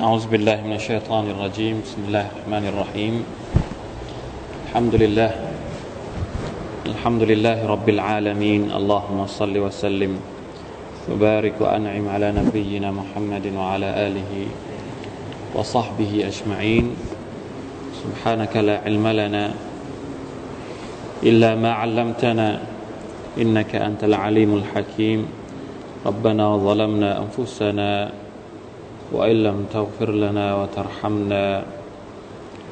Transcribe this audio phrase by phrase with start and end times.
[0.00, 1.84] أعوذ بالله من الشيطان الرجيم.
[1.84, 3.14] بسم الله الرحمن الرحيم.
[4.64, 5.32] الحمد لله.
[6.88, 8.72] الحمد لله رب العالمين.
[8.72, 10.16] اللهم صل وسلم.
[11.04, 14.32] وبارك وأنعم على نبينا محمد وعلى آله
[15.52, 16.96] وصحبه أجمعين.
[18.00, 19.52] سبحانك لا علم لنا
[21.20, 22.48] إلا ما علمتنا.
[23.36, 25.28] إنك أنت العليم الحكيم.
[26.08, 27.90] ربنا ظلمنا أنفسنا
[29.11, 31.45] وإن لم تغفر لنا وترحمنا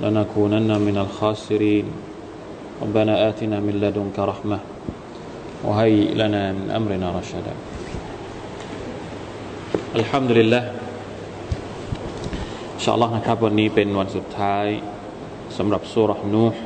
[0.01, 1.85] لنكونن من الخاسرين
[2.81, 4.59] ربنا آتنا من لدنك رحمة
[5.63, 7.53] وهيئ لنا من أمرنا رشدا
[9.95, 10.63] الحمد لله
[12.75, 14.65] إن شاء الله นะครับวันนี้เป็นวันสุดท้าย
[15.57, 16.61] สำหรับสุรนูห์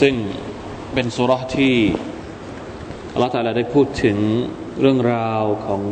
[0.00, 0.14] ซึ่ง
[0.94, 1.74] เป็นสุรษที่
[3.12, 4.16] อัลลอฮฺตะลาได้พูดถึง
[4.80, 5.82] เรื่องราวของ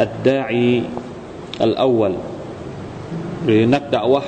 [0.00, 0.70] อัดดาอี
[1.62, 2.14] อัลอาวล
[3.44, 4.22] หรือนักดะวะ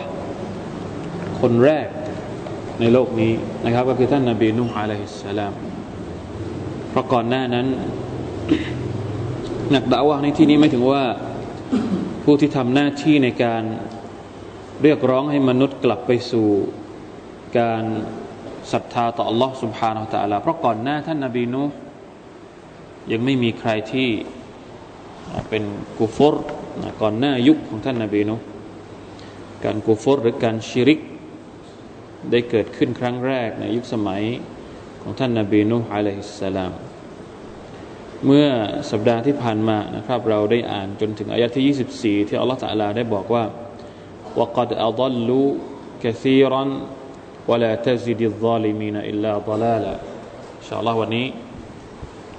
[1.40, 1.88] คนแรก
[2.80, 3.32] ในโลกนี้
[3.64, 5.52] นะครับ ก็คือท่านนาบีนุฮ์อะลัยฮิสสลาม
[6.90, 7.66] เพราะก่อนหน้านั้น
[9.74, 11.04] นักดะวะในที่นี้ไม่ถึงว่า
[12.24, 13.62] ผู้ที่ทำหน้าที่ในการ
[14.82, 16.48] เรียกร้องให้มนุษย์กลับไปสู่
[17.58, 17.84] การ
[18.71, 21.63] ศรัทธาต่อ Allah سبحانه และ تعالى เพราะก่อนหน้าท่านนาบีนู
[23.11, 24.09] ยังไม่มีใครที่
[25.49, 25.63] เป็น
[25.99, 26.35] กุฟร
[27.01, 28.35] ก่อนหน้ายุคของท่านนาบีนู
[29.65, 30.99] การกุฟรหรือการชิริก
[32.31, 34.23] ได้เกิดขึ้นครั้งแรกในยุคสมัย
[35.01, 36.71] ของท่านนาบีนูอะลัยฮิสสลาม
[38.25, 38.47] เมื่อ
[38.91, 43.43] สัปดาห์ที่ผ่านมานะครับ เราได้อ่านจนถึงอายะที่ 24 ที่อัลลอฮฺตะลาได้บอกว่า
[44.39, 45.49] وقد أضلوا
[46.03, 46.63] كثيرا
[47.49, 49.95] ولا تزد الظالمين إلا ضلالا
[50.59, 51.27] อินชาอัลลอฮ์วันนี้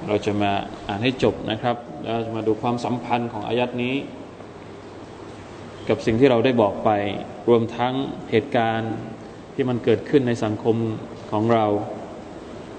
[0.06, 0.52] เราจะมา
[0.88, 3.94] อ่านให้จบนะครับ แล้วจะมาดูความสัมพันธ์ของอายัดนี้
[5.88, 6.90] กับสิ่งที่เราได้บอกไป
[7.48, 7.94] รวมทั้ง
[8.30, 8.94] เหตุการณ์
[9.54, 10.76] ที่มันเกิดขึ้นในสังคม
[11.30, 11.66] ของเรา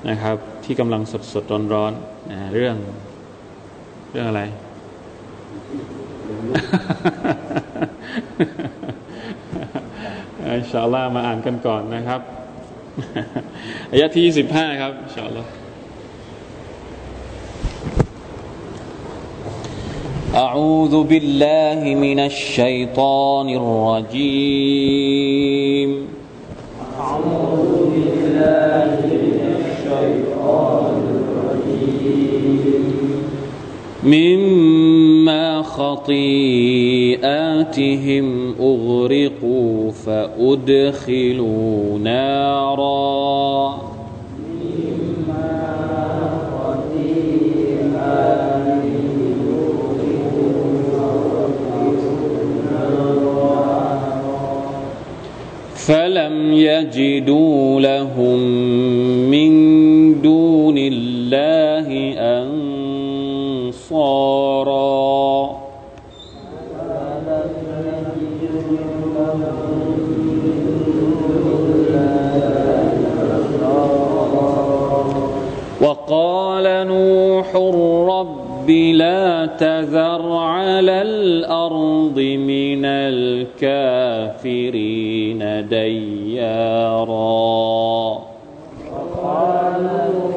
[0.09, 1.93] นะครับ ที่กำลังสดสดร้อนร้อน
[2.53, 2.75] เรื่อง
[4.11, 4.41] เรื่องอะไร
[10.55, 12.21] อินชาอัลลอฮ์มาอ่านกันก่อนนะครับ
[13.91, 15.51] อายะที่25ครับอินชาอัลลอฮ์
[20.35, 23.47] أعوذ بالله من الشيطان
[24.77, 25.89] الرجيم
[26.99, 32.43] أعوذ بالله من الشيطان الرجيم
[35.22, 36.14] مما خطيئاتهم
[38.60, 43.82] أغرقوا فأدخلوا نارا
[55.74, 58.38] فلم يجدوا لهم
[59.30, 59.52] من
[60.22, 62.12] دون الله
[63.78, 65.11] أنصارا
[76.12, 77.48] وقال نوح
[78.16, 82.84] رب لا تذر على الأرض من
[83.64, 84.08] الكافرين
[85.68, 87.12] ديارا.
[89.80, 90.36] نوح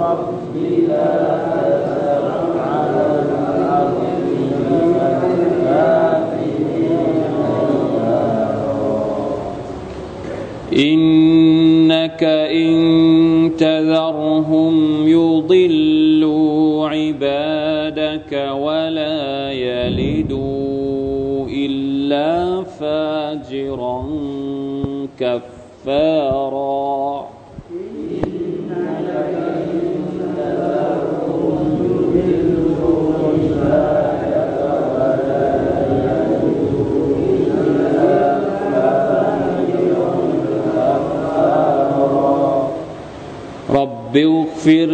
[0.00, 0.56] رب
[0.88, 1.12] لا
[1.52, 2.24] تذر
[2.56, 4.96] على الأرض من
[5.36, 6.06] الكافرين
[10.72, 12.35] إنك إن
[13.56, 24.06] تذرهم يضلوا عبادك ولا يلدوا إلا فاجرا
[25.18, 26.75] كفارا
[44.66, 44.90] واغفر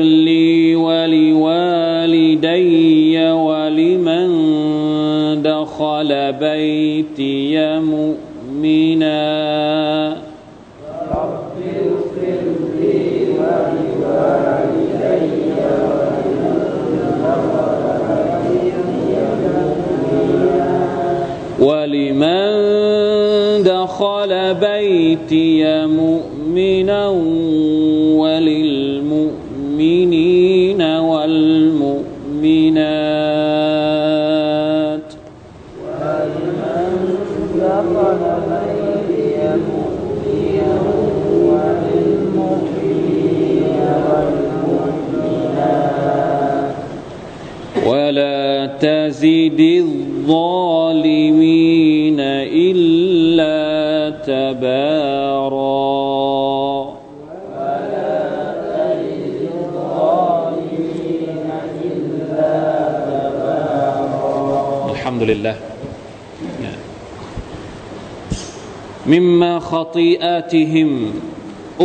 [69.91, 70.89] خطيئاتهم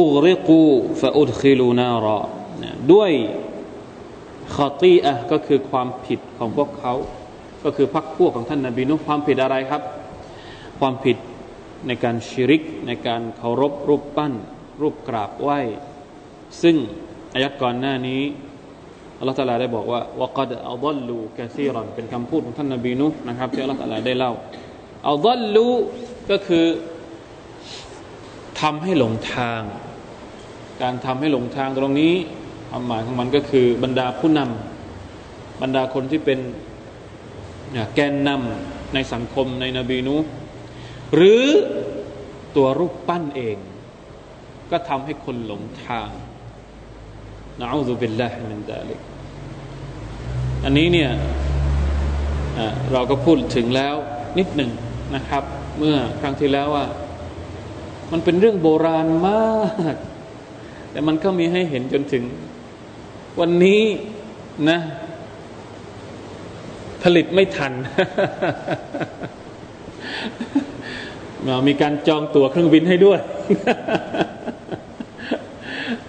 [0.00, 2.20] أغرقوا فأدخلوا نارا
[2.92, 3.12] ด้วย
[4.54, 6.94] ขอตีอะก็คือความผิดของพวกเขา
[7.64, 9.82] ก็คือพักพวกของท่านนาบีนุความผิดอะไรครับ
[10.80, 11.16] ความผิด
[11.86, 14.32] ในการชิริกในการเคารพรูปปั้น
[14.80, 15.60] รูปกราบไหว้
[16.62, 16.76] ซึ่ง
[17.34, 18.22] อายัดก่อนหน้านี้
[19.18, 24.32] อัลลอฮฺตาลาได้บอกว่าวกัดอัลลลูกะซีรันเป็นคำพูดของท่านนาบีนุนะครับที่อัลลอฮฺตาลาได้เล่า
[25.10, 25.68] อัลลลู
[26.30, 26.66] ก็คือ
[28.61, 29.61] ทำให้หลงทาง
[30.81, 32.13] การทำให้หลงทางตรงนี้
[32.69, 36.39] ความหมายของมันก็คือบรรดาผู้นำบรรดาคนที่เป็น
[37.95, 40.15] แกนนำในสังคมในนบีนู
[41.15, 41.43] หรือ
[42.55, 43.57] ตัวรูปปั้นเอง
[44.71, 46.09] ก็ทำให้คนหลงทาง
[47.59, 48.99] นะอูซุบิลลาฮิมินดาลิก
[50.65, 51.11] อันนี้เนี่ย
[52.91, 53.95] เราก็พูดถึงแล้ว
[54.37, 54.71] นิดหนึ่ง
[55.15, 55.43] นะครับ
[55.77, 56.85] เมื่อครั้งที่แล้วว่า
[58.11, 59.61] มันเป็นเรื่องโบราณมา
[59.93, 59.95] ก
[60.91, 62.23] แต่มันก็มีให้เห็นจนถึง
[63.39, 63.81] วันนี้
[64.69, 64.79] นะ
[67.03, 67.73] ผลิตไม่ทัน
[71.67, 73.19] มีการจองตั๋วเครื่องบินให้ด้วย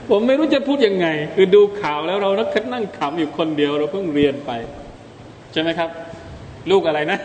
[0.08, 4.50] ผมไม่รู้จะพูดยังไง คือดูข่าวแล้วเรานักนั่งขำอยู่คนเดียว เราเพิ่งเรียนไป
[5.52, 5.90] ใช่ไหมครับ
[6.70, 7.18] ลูกอะไรนะ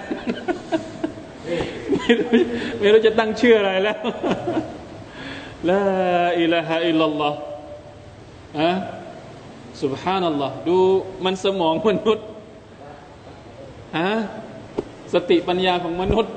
[2.04, 2.28] ไม่รู้
[2.80, 3.98] ไม่รู้จะตั้งชื่ออะไรแล้ว
[5.70, 5.84] ลา
[6.42, 7.38] อิลาฮะอิลลัลลอฮ์
[8.60, 8.72] อะ
[9.82, 10.78] สุบฮานัลลอฮ์ดู
[11.26, 12.28] มันสมองมนุษย์
[13.98, 14.12] ฮะ
[15.14, 16.34] สติปัญญาของมนุษย์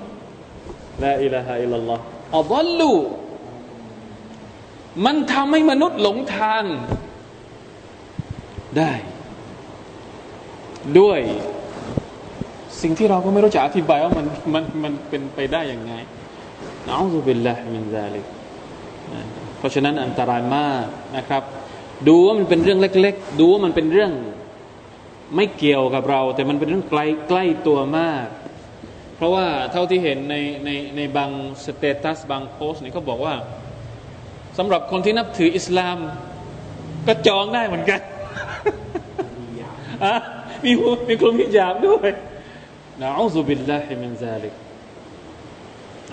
[1.04, 2.02] ละอิละฮะอิลลัลลอฮ์
[2.38, 2.92] อัลลลู
[5.04, 6.62] มันทำให้มนุษย์หลงทาง
[8.78, 8.92] ได้
[10.98, 11.20] ด้วย
[12.86, 15.92] สิ่งที่เราก็ไม่รู้จะอธิบายว่ามันมันมันเป็นไปได้อย่างไง
[16.86, 18.24] นะอูซุบิลลาฮิมินซาลิก
[19.58, 20.84] เพราะฉะนั้นอันตรายมาก
[21.16, 21.42] นะครับ
[22.08, 24.12] ดูว่ามันเป็นเรื่องเล็ก ๆ ดูว่ามันเป็นเรื่อง
[25.36, 28.26] ไม่เกี่ยวกับเรา แต่มันเป็นเรื่องไกลใกล้ตัวมาก
[29.16, 31.30] เพราะว่าเท่าที่เห็นในในในบาง
[31.64, 33.34] status บางโพสต์นี่เขาบอกว่า
[34.58, 35.98] สำหรับคนที่นับถืออิสลาม
[37.06, 38.00] ก็จองได้เหมือนกัน
[40.64, 40.72] มี
[41.08, 42.10] มีคลุมฮิญาบด้วย
[43.02, 44.54] نعوذ بالله من ذلك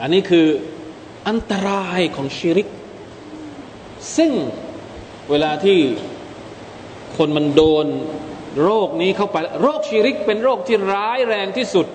[0.01, 0.47] อันนี้คือ
[1.27, 2.68] อันตรายของชิริก
[4.18, 4.31] ซึ่ง
[5.30, 5.80] เวลาที่
[7.18, 7.88] คนมันโดน
[8.63, 11.88] โรคนี้เข้าไป โรคชีริกเป็นโรคที่ร้ายแรงที่สุด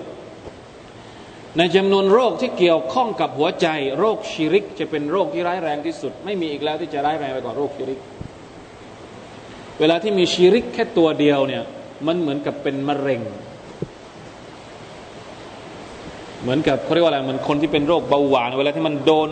[1.57, 3.67] ในจำนวนโรคที่เกี่ยวข้องกับหัวใจ
[3.99, 7.99] โรคชีริก จะเป็นโรคที่ร้ายแรงที่สุด ไม่มีอีกแล้วที่จะร้ายแรงไปกว่าโรคชีริก
[9.79, 11.63] เวลาที่มีชีริกแค่ตัวเดียวเนี่ย
[12.07, 13.21] มันเหมือนกับเป็นมะเร็ง
[16.41, 19.29] เหมือนกับเขาเรียกว่าอะไรเหมือนคนที่เป็นโรคเบาหวานเวลาที่มันโดน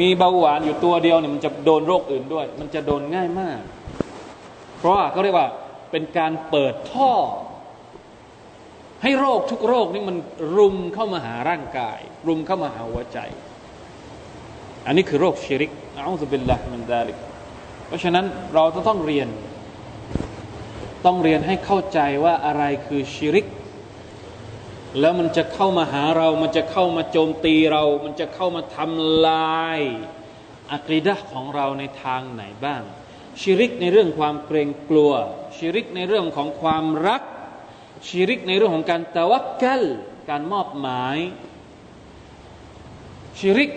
[0.00, 3.60] มีเบาหวานอยู่ตัวเดียวเนี่ยมันจะโดนโรคอื่นด้วย มันจะโดนง่ายมาก
[4.78, 5.48] เพราะว่าเขาเรียกว่า
[5.90, 7.12] เป็นการเปิดท่อ
[9.02, 10.16] ให้โรคทุกโรคนี่มัน
[10.56, 13.18] รุมเข้ามาหาร่างกาย รุมเข้ามาหาหัวใจ
[14.86, 17.16] อันนี้คือโรคชิริกอัลลอฮฺบิลละมันดาลิก
[17.86, 19.28] เพราะฉะนั้นเราต้องเรียน
[21.06, 23.46] ต้องเรียนให้เข้าใจว่าอะไรคือชิริก
[24.98, 29.80] แล้วมันจะเข้ามาหาเรา มันจะเข้ามาโจมตีเรา มันจะเข้ามาทำลาย
[30.72, 32.82] อัคดะของเราในทางไหนบ้าง
[33.40, 35.12] ชิริกในเรื่องความเกรงกลัว
[35.56, 37.22] ชิริกในเรื่องของความรัก
[38.06, 39.82] ชิริกในเรื่องของการตะวักกัล
[40.30, 41.16] การมอบหมาย
[43.38, 43.70] ชิริก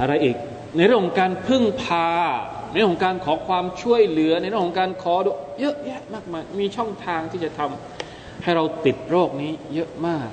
[0.00, 0.36] อะไรอีก
[0.76, 2.08] ในเรื่องของการพึ่งพา
[2.70, 5.14] ในเรื่องของการขอความช่วยเหลือ ในเรื่องของการขอ
[5.60, 7.95] เยอะแยะมากมาย มีช่องทางที่จะทำ
[8.45, 10.29] ให้เราติดโรคนี้เยอะมาก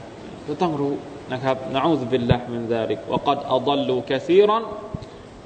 [0.47, 0.95] ก็ต้องรู้
[1.33, 4.65] นะครับนะอูซุบิลลาฮิมินซาลิกวะกัดอัฎลูกะซีรัน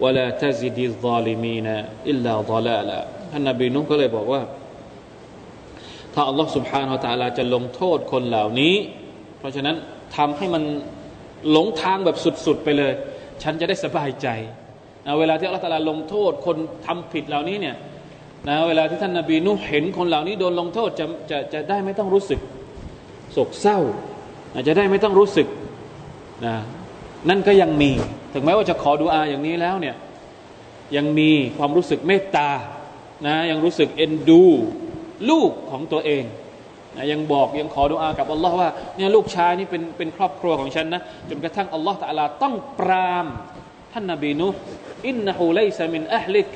[0.03, 1.69] วะลาตะซิดิซาลิมีน
[2.11, 2.99] อิลลาฎลาลา
[3.31, 4.43] ท่านนบีนุก็เลยบอกว่า
[6.15, 8.75] ถ้าอัลลอฮ์ سبحانه และ تعالى จะลงโทษคนเหล่านี้
[9.39, 9.77] เพราะฉะนั้น
[10.17, 10.63] ทำให้มัน
[11.51, 12.93] หลงทางแบบสุดๆไปเลย
[13.43, 14.29] ฉันจะได้สบายใจ
[15.07, 17.77] นะเวลาที่อัลลอฮ์ตะลาลงโทษคนทำผิดเหล่านี้เนี่ย
[18.49, 22.41] นะเวลาที่ท่านนาบีนุเห็นคนเหล่านี้โดนลงโทษจะจะจะได้ไม่ต้องรู้สึก
[23.34, 23.80] โศกเศร้า
[24.54, 25.48] อาจจะได้ไม่ต้องรู้สึก
[26.46, 26.56] นะ
[27.30, 27.92] นั่นก็ยังมี
[28.34, 29.96] ถึงแม้ว่าจะขอดูอาอย่างนี้แล้วเนี่ย
[30.96, 32.50] ยังมีความรู้สึกเมตตา
[33.26, 34.46] นะยังรู้สึกเอ็นดู
[35.30, 36.24] ลูกของตัวเอง
[36.96, 43.26] นะยังบอกยังขอดุอากับอัลลอฮ์ว่าเนี่ยลูกชายนี่เป็นเป็นครอบครัวของฉันนะจนกระทั่งอัลลอฮ์ตะลาต้องปราม
[43.94, 44.48] ท่านนบีนุ
[45.08, 46.48] อินนะฮูไลซามินอัลลิก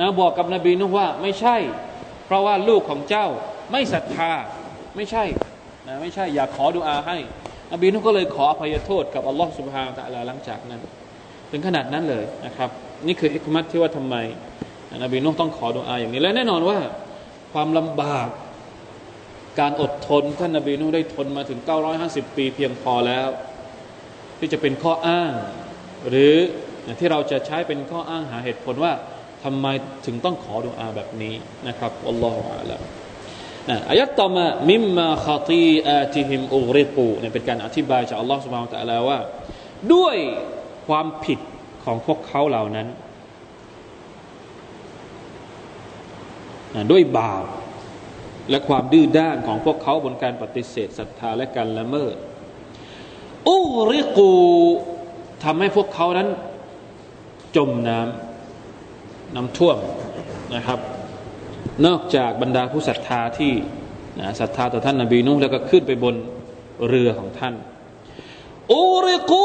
[0.00, 1.56] นะบอกกับนบีนุว่าไม่ใช่
[2.26, 3.26] เพราะว่าลูกของเจ้า
[3.70, 4.32] ไม่ศรัทธา
[4.96, 5.24] ไม่ใช่
[5.86, 7.16] นะไม่ใช่อยากขอดุอาให้
[7.72, 10.80] นบีนุก็เลยขออภัยโทษกับอัลลอฮ์สุบฮานตะลาหลังจากนั้น
[11.50, 12.70] ถึงขนาดนั้นเลยนะครับ
[13.06, 14.16] นี่คือฮิกมัตที่ว่าทำไม
[15.04, 16.78] นบีนุต้องขอดุอาอย่างนี้และแน่นอนว่า
[17.52, 18.28] ความลำบาก
[19.60, 21.58] การอดทนท่านนบีนุได้ทนมาถึง
[21.98, 23.28] 950 ปีเพียงพอแล้ว
[24.38, 25.32] ที่จะเป็นข้ออ้าง
[26.08, 26.34] หรือ
[26.98, 28.92] ที่เราจะใช้เป็นข้ออ้างหาเหตุผลว่า
[29.44, 29.66] ทำไม
[30.06, 31.34] ถึงต้องขอดุอาแบบนี้
[31.68, 32.80] นะครับอัลลอฮฺอาลัม
[33.90, 39.18] อายัดต่อมามิมมาคาตีอาติฮิมอุริกูเนี่ยเป็นการอธิบายจากอัลลอฮฺสุบฮานตะลาว่า
[39.94, 40.16] ด้วย
[40.86, 41.38] ความผิด
[41.84, 42.88] ของพวกเขาเหล่านั้น
[46.90, 47.44] ด้วยบาป
[48.50, 52.14] และความดื้อด้านของพวกเขาบนการปฏิเสธศรัทธาและการละเมิด
[53.48, 53.58] อุ
[53.90, 54.34] ริกู
[55.44, 56.28] ทำให้พวกเขานั้น
[57.56, 59.76] จมน้ำน้ำท่วม
[60.54, 60.78] นะครับ
[61.86, 63.52] นอกจากบรรดาผู้ศรัทธาที่
[64.40, 66.14] ศรัทธาต่อท่านนบีนุ่แล้วก็ขึ้นไปบน
[66.88, 67.54] เรือของท่าน
[68.72, 69.44] อุริกุ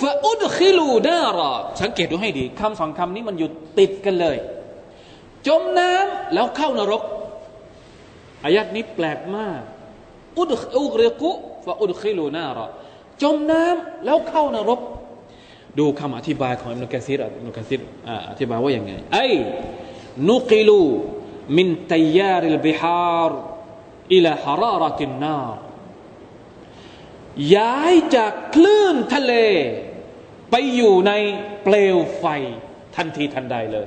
[0.00, 4.36] ฟะอุดคิลูดารอสังเกตดูให้ดีคำสองคำนี้มันอยู่ติดกันเลย
[5.46, 7.02] จมน้ำแล้วเข้านรก
[8.44, 9.60] อายัดนี้แปลกมาก
[10.38, 12.66] أغرقوا فأدخلوا نارا
[13.22, 14.80] จมน้ำแล้วเข้านรก
[15.78, 17.80] ดูคำอธิบายของอิบนุกะซีรอิบนุกะซีร
[18.30, 25.56] อธิบายว่าอย่างไงأي نقلوا من تيار البحار إلى حرارة النار
[27.56, 29.32] ย้ายจากคลื่นทะเล
[30.50, 31.12] ไปอยู่ใน
[31.62, 32.24] เปลวไฟ
[32.96, 33.86] ทันทีทันใดเลย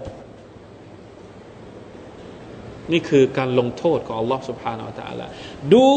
[2.91, 5.25] นี่คือการลงโทษของอัลลอฮฺสุบฮานาอัลตะลา
[5.73, 5.89] ดู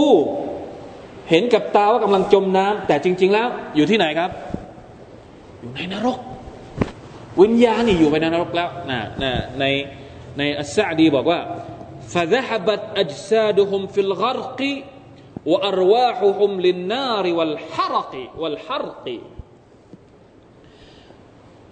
[1.30, 4.30] เห็นกับตาว่ากำลังจมน้ำแต่จริง ๆ แล้ว อยู่ที่ไหนครับ
[5.60, 6.18] อยู่ในนรก
[7.40, 9.64] วิญญาณนี่อยู่ไปในนรกแล้วนะนะใน
[10.37, 11.41] ในอัสซาดีบอกว่า
[12.13, 14.61] فذهبت أجسادهم في الغرق
[15.51, 19.05] وأرواحهم للنار والحرق والحرق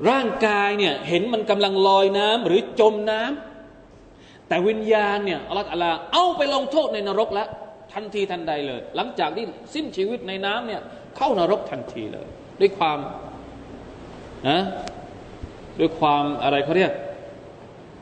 [0.10, 7.48] ร่างกายเนี่ยเห็นมันกำลังลอยน้ำหรือจมน้ำแต่วิญญาณเนี่ยอัลลอฮฺเอาไปลงโทษในนรกแล้ว
[7.94, 10.82] ทันทีทันใดเลย หลังจากที่สิ้นชีวิตในน้ำเนี่ย
[11.18, 12.28] เข้านรกทันทีเลย
[12.60, 13.00] ด้วยความ
[14.50, 14.60] นะ
[15.80, 16.92] ด้วยความอะไรเขาเรียก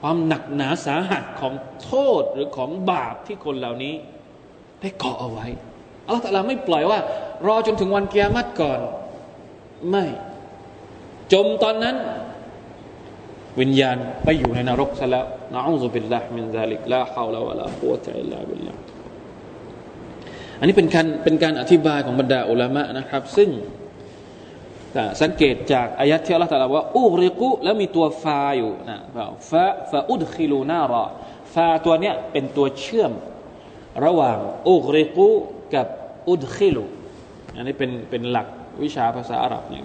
[0.02, 1.54] ความหนักหนาสาหัสของ
[1.84, 3.94] โทษหรือของบาปที่คนเหล่านี้
[4.80, 5.46] ได้ก่อเอาไว้
[6.06, 6.98] อัลลอฮฺไม่ปล่อยว่า
[7.46, 8.80] รอจนถึงวันเกียรติก่อน
[9.90, 10.04] ไม่
[11.32, 11.96] จมตอนนั้น
[13.60, 18.72] วิญญาณไปอยู่ในนรกซะแล้วنعوذ بالله من ذلك لا حول ولا قوة إلا بالله
[20.58, 23.48] อันนี้เป็นการเป็นการอธิบายของบรรดาอุลามะนะครับ ซึ่ง
[25.22, 28.98] สังเกตจากอายะฮฺที่อัลลอฮฺตรัสว่าأغرقوا แล้วมีตัวฟาอยู่นะ
[29.50, 31.04] ฟา فأدخلوا نارا
[31.54, 33.12] ฟาตัวเนี้ยเป็นตัวเชื่อม
[34.04, 35.28] ระหว่างأغرقوا
[35.74, 35.86] กับ
[36.28, 36.84] أدخلوا
[37.56, 38.46] อันนี้เป็นเป็นหลัก
[38.82, 39.84] วิชาภาษาอาหรับเนี่ย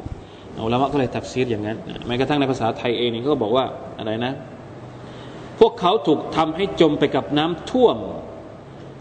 [0.66, 3.66] อุลามะก็เลยตักซีดอย่างนั้นแม้กระทั่งในภาษาไทยเองนี่ก็บอกว่า
[4.00, 4.34] อะไรนะ
[5.60, 7.98] พวกเขาถูกทำให้จมไปกับน้ำท่วม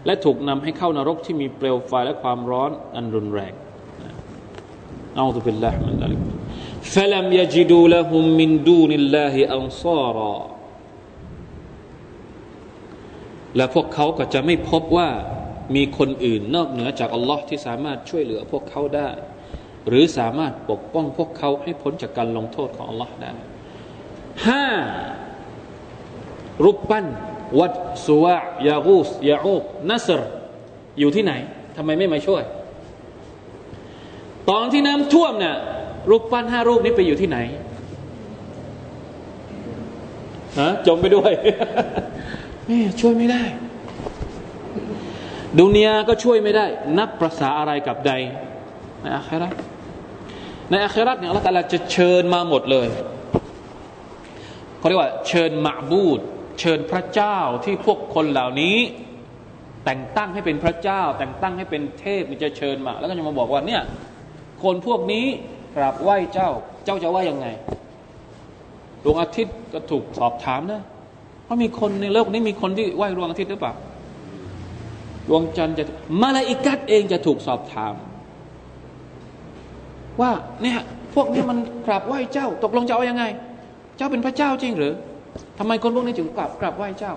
[0.05, 3.53] และถูกนำให้เข้านรกที่มีเปลวไฟและความร้อนอันรุนแรง
[5.16, 6.20] เอาตุบิลลาฮ์มันดัลิก
[6.94, 10.36] فلم يجدوا لهم من دون الله أنصارا
[13.56, 15.08] และพวกเขาก็จะไม่พบว่า
[15.74, 19.08] มีคนอื่นนอกเหนือจากอัลลอฮ์ที่สามารถช่วยเหลือพวกเขาได้
[19.88, 23.32] หรือสามารถปกป้องพวกเขาให้พ้นจากการลงโทษของ Allah ได้
[24.46, 24.66] ห้า
[26.64, 27.06] รูปปั้น
[27.60, 27.72] วัด
[28.06, 28.36] สุวะ
[28.68, 30.22] ยากูสยาอูบนัสร
[30.98, 31.32] อยู่ที่ไหน
[31.76, 32.42] ทำไมไม่มาช่วย
[34.49, 35.55] ตอนที่น้ำท่วมเนี่ย
[36.09, 37.37] รูปปั้นห้ารูปนี้ไปอยู่ที่ไหน
[40.59, 41.31] ฮะจมไปด้วย
[42.65, 43.43] ไม่ช่วยไม่ได้
[45.59, 46.65] ดุนยาก็ช่วยไม่ได้
[46.97, 48.11] นับประษาอะไรกับใด
[49.01, 49.49] ในอาครา
[50.69, 52.87] ในอาคราเนี่ยอัลลอฮฺจะเชิญมาหมดเลย
[54.77, 56.19] เขาเรียกว่า เชิญมาบูด
[56.59, 58.77] เชิญพระเจ้าที่พวกคนเหล่านี้
[59.85, 63.81] แต่งตั้งให้เป็นพระเจ้า แต่งตั้งให้เป็นเทพมันจะเชิญมา แล้วก็จะมาบอกว่าเนี่ย
[64.63, 65.25] คนพวกนี้
[65.75, 66.49] กราบไหว้เจ้า
[66.85, 67.47] เจ้าจะว่ายังไง
[69.03, 70.81] ดวงอาทิตย์ก็ถูกสอบถามนะ
[71.47, 73.73] ว่าะมีคนในโลกนี้มีคนที่ไหว้ดวงอาทิตย์หรือเปล่า
[75.27, 75.83] ดวงจันทร์จะ
[76.21, 77.93] มาลาอิกัดเองจะถูกสอบถาม
[80.21, 80.79] ว่าเนี่ย
[81.15, 83.23] พวกนี้มันกราบไหว้เจ้า ตกลงจะเอาอยัางไง
[83.97, 84.93] เจ้าเป็นพระเจ้าจริงหรือ
[85.59, 87.13] ทำไมคนพวกนี้จึงกราบกราบไหว้เจ้า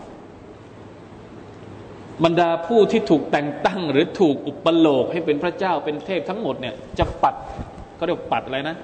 [2.25, 7.35] บรรดาผู้ที่ถูกแต่งตั้ง หรือถูกอุปโลกให้เป็นพระเจ้าเป็นเทพทั้งหมดเนี่ยจะปัด
[7.97, 8.77] เขาเรียกปัดอะไรนะ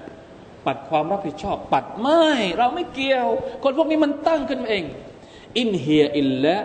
[0.67, 2.25] ปัดความรับผิดชอบ ปัดไม่
[2.59, 3.29] เราไม่เกี่ยว
[3.63, 4.85] คนพวกนี้มันตั้งขึ้นมาเอง
[5.59, 6.57] อินเฮียอิลละ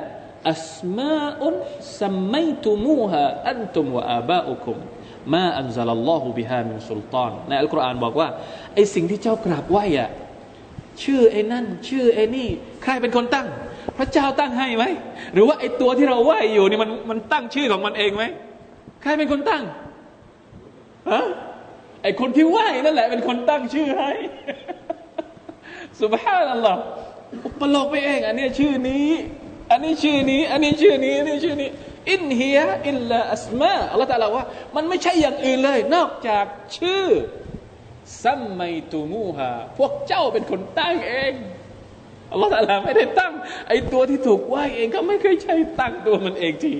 [0.52, 1.56] อัสมาอุน
[2.00, 4.78] สัมไมตุมูฮะอันตุมวะอาบาอุคุม
[5.34, 8.28] มาอันซัลลัลลอฮุบิฮามินสุลตานในอัลกุรอานบอกว่า
[8.74, 10.10] ไอสิ่งที่เจ้ากราบไหว้อะ
[11.04, 12.50] ชื่อไอ้นั่น ชื่อไอ้นี่
[12.84, 13.48] ใครเป็นคนตั้ง
[13.98, 14.86] พระเจ้าตั้งให้ไหม
[15.34, 18.24] หรือว่าไอ้ตัวที่เราไหว้อยู่นี่มันมันตั้งชื่อของมันเองไหม
[19.02, 19.64] ใครเป็นคนตั้ง
[21.12, 21.26] ฮะ
[22.04, 24.12] ไอ้คนที่ไหว้นั่นแหละเป็นคนตั้งชื่อให้
[26.02, 26.82] สุบฮานัลลอฮ์
[27.46, 29.08] อุปโลกไปเอง อันนี้ชื่อนี้
[29.72, 31.70] อันนี้ชื่อนี้ อันนี้ชื่อนี้ อันนี้ชื่อนี้
[32.12, 34.46] อินเฮียอิลลาอัสมาอัลลอฮฺตาลาว่า
[34.76, 36.46] มันไม่ใช่อย่างอื่นเลย นอกจาก
[36.78, 37.06] ชื่อ
[38.24, 38.62] ซัมไม
[38.92, 41.34] ตูมูฮาพวกเจ้าเป็นคนตั้งเอง
[42.32, 43.34] อัลลอฮฺตาลาไม่ได้ตั้ง
[43.68, 46.74] ไอตัวที่ถูกไหวเองก็ไม่เคยใช่ตั้งตัวมันเองที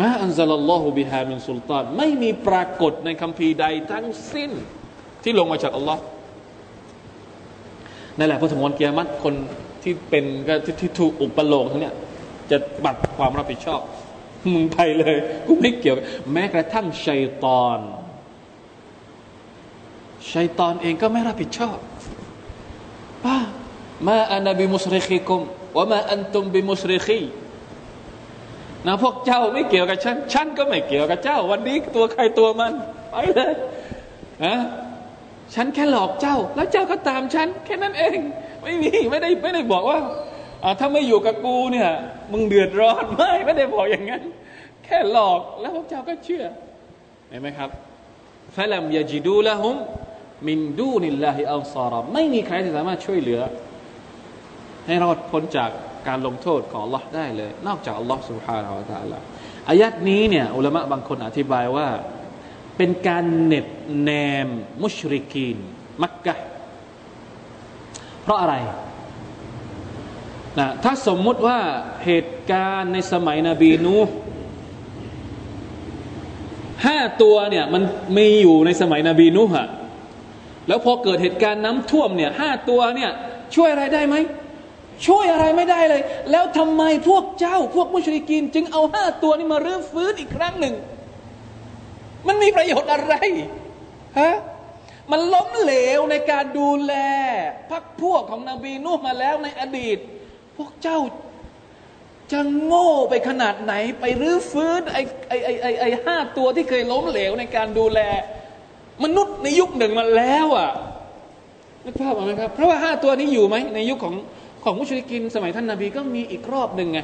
[0.00, 4.50] มาอันซัลลัลลอฮุบิฮามินสุลตานไม่มีปรากฏในคัมภีร์ใดทั้งสิ้น
[5.22, 6.02] ที่ลงมาจากอัลลอฮ์
[8.18, 9.34] นั่นแหละพอถึงวันเกียรติคน
[9.82, 11.94] ที่เป็นก็ที่ถูกอุปโลกทั้งเนี้ย
[12.50, 13.80] จะบัดความรับผิดชอบ
[14.52, 15.16] มึงไปเลย
[15.46, 15.96] กูไม่เกี่ยว
[16.32, 17.78] แม้กระทั่งชัยตอน
[20.32, 21.76] ชัยตอนเองก็ไม่รับผิดชอบ
[23.24, 23.36] ป้า
[24.06, 25.42] มาอานาบิมุสริคีกุม
[25.76, 27.20] ว่ามาอันตุมบิมุสริคี
[28.86, 32.72] นะพวกเจ้าไม่เกี่ยวกับฉัน ฉันก็ไม่เกี่ยวกับเจ้า วันนี้ตัวใครตัวมัน
[33.10, 33.52] ไปเลย
[34.44, 34.56] นะ
[35.54, 38.18] ฉันแค่หลอกเจ้า แล้วเจ้าก็ตามฉัน แค่นั้นเอง
[38.62, 39.98] ไม่มีไม่ได้ไม่ได้บอกว่า
[40.78, 41.90] ถ้าไม่อยู่กับกูเนี่ย
[42.32, 44.22] มึงเดือดร้อนไม่ไม่ได้บอกอย่างนั้น
[44.84, 46.44] แค่หลอกแล้วพระเจ้าก็เชื่อ
[47.28, 47.70] เห็นไหมครับ
[48.56, 49.76] ฟะลัมยาจิดูละหุม
[50.47, 53.41] มินดูนิลลาฮิอัลซาระไม่มีใครที่สามารถช่วยเหลือ
[54.85, 55.69] ให้รอดพ้นจาก
[56.07, 59.19] การลงโทษของ Allah ได้เลย นอกจาก Allah سبحانه และ تعالى
[59.69, 61.87] อายัดนี้เนี่ยอุลามะบางคนอธิบายว่า
[62.77, 63.67] เป็นการเน็บ
[64.01, 64.09] แน
[64.45, 64.47] ม
[64.83, 65.57] มุชริกีน
[66.03, 66.35] มักกะ
[68.23, 68.55] เพราะอะไร
[70.59, 71.59] นะถ้าสมมุติว่า
[72.05, 73.95] เหตุการณ์ในสมัยนบีนู
[76.85, 77.83] ห้าตัวเนี่ยมัน
[78.17, 79.67] มีอยู่ในสมัยนบีนูฮะ
[80.68, 83.10] แล้วพอเกิดเหตุการณ์น้ำท่วมเนี่ยห้าตัวเนี่ย
[83.54, 84.16] ช่วยอะไรได้ไหม
[85.06, 90.74] ช่วยอะไรไม่ได้เลย แล้วทำไมพวกเจ้า พวกมุชริกิน จึงเอาห้าตัวนี้มารื่อฟื้นอีกครั้งหนึ่ง
[92.26, 93.14] มันมีประโยชน์อะไร
[94.20, 94.34] ฮะ
[95.10, 96.92] มันล้มเหลวในการดูแล
[97.70, 99.98] พักพวกของนบีนูมาแล้วในอดีต
[100.56, 100.98] พวกเจ้า
[102.32, 108.00] จะโง่ไปขนาดไหน ไปรื้อฟื้นไอ้ไอ้ไอ้ไอ้ห้าตัวที่เคยล้มเหลวในการดูแล
[109.02, 110.70] มนุษย์ในยุคหนึ่งมาแล้วอะ
[111.84, 114.14] นึกภาพออกไหมครับ เพราะว่าห้าตัวนี้อยู่ไหมในยุคของ
[114.64, 117.00] ของมุชลิกิน สมัยท่านนาบีก็มีอีกรอบหนึ่งไง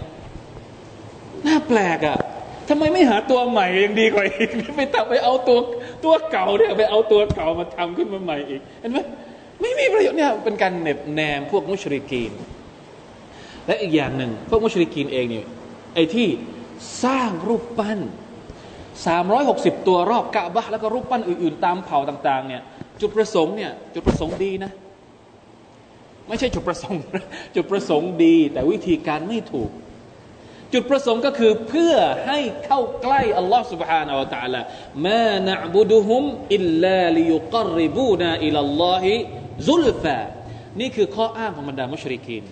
[1.46, 2.18] น่าแปลกอะ
[2.68, 5.58] ทำไมไม่หาตัวใหม่ยังดีกว่าอีกไปทำไปเอาตัว
[6.04, 8.98] ตัวเก่าเนี่ยไปเอาตัวเก่ามาทำขึ้นมาใหม่อีกเห็นไหม
[9.60, 12.32] ไม่มีประโยชน์เนี่ยเป็นการเน็บแนมพวกมุชริกีน
[13.66, 15.46] และอีกอย่างหนึ่งพวกมุชริกีนเองเนี่ย
[15.94, 16.28] ไอ้ที่
[17.04, 17.98] สร้างรูปปั้น
[19.09, 22.61] 360 ตัวรอบกะบะแล้วก็รูปปั้นอื่นๆ ตามเผ่าต่างๆเนี่ย
[23.01, 24.71] จุดประสงค์เนี่ยจุดประสงค์ดีนะ
[26.27, 27.01] ไม่ใช่จุดประสงค์
[27.55, 29.71] จุดประสงค์ดี แต่วิธีการไม่ถูก
[30.73, 34.61] จุดประสงค์ก็คือเพื่อให้เข้าใกล้อัลลอฮ์ سبحانه และ تعالى
[35.07, 36.23] มานะบุดุฮุม
[36.55, 39.13] อิลลาลิยุกริบูนาอิลลัลลอฮิ
[39.67, 40.19] ซุลฟา
[40.79, 42.43] นี่คือข้ออ้างของบรรดามุชริกีน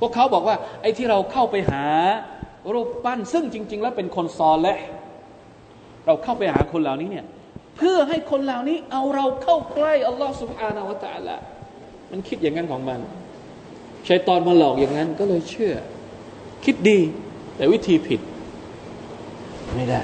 [0.00, 1.84] พวกเขาบอกว่าไอ้ที่เราเข้าไปหา
[2.72, 4.76] รูปปั้น ซึ่งจริง ๆ แล้วเป็นคนซอและ
[6.07, 7.25] เราเข้าไปหาคนเหล่านี้เนี่ย
[7.77, 11.35] เพื่อให้คนเหล่านี้เอาเราเข้าใกล้อัลลอฮ์สุบฮานาวตาละ
[12.11, 12.99] มันคิดอย่างนั้นของมัน
[14.05, 15.73] ใช้ตอนมาหลอกอย่างนั้นก็เลยเชื่อ
[16.65, 16.99] คิดดี
[17.55, 18.21] แต่วิธีผิด
[19.75, 20.01] ไม่ได้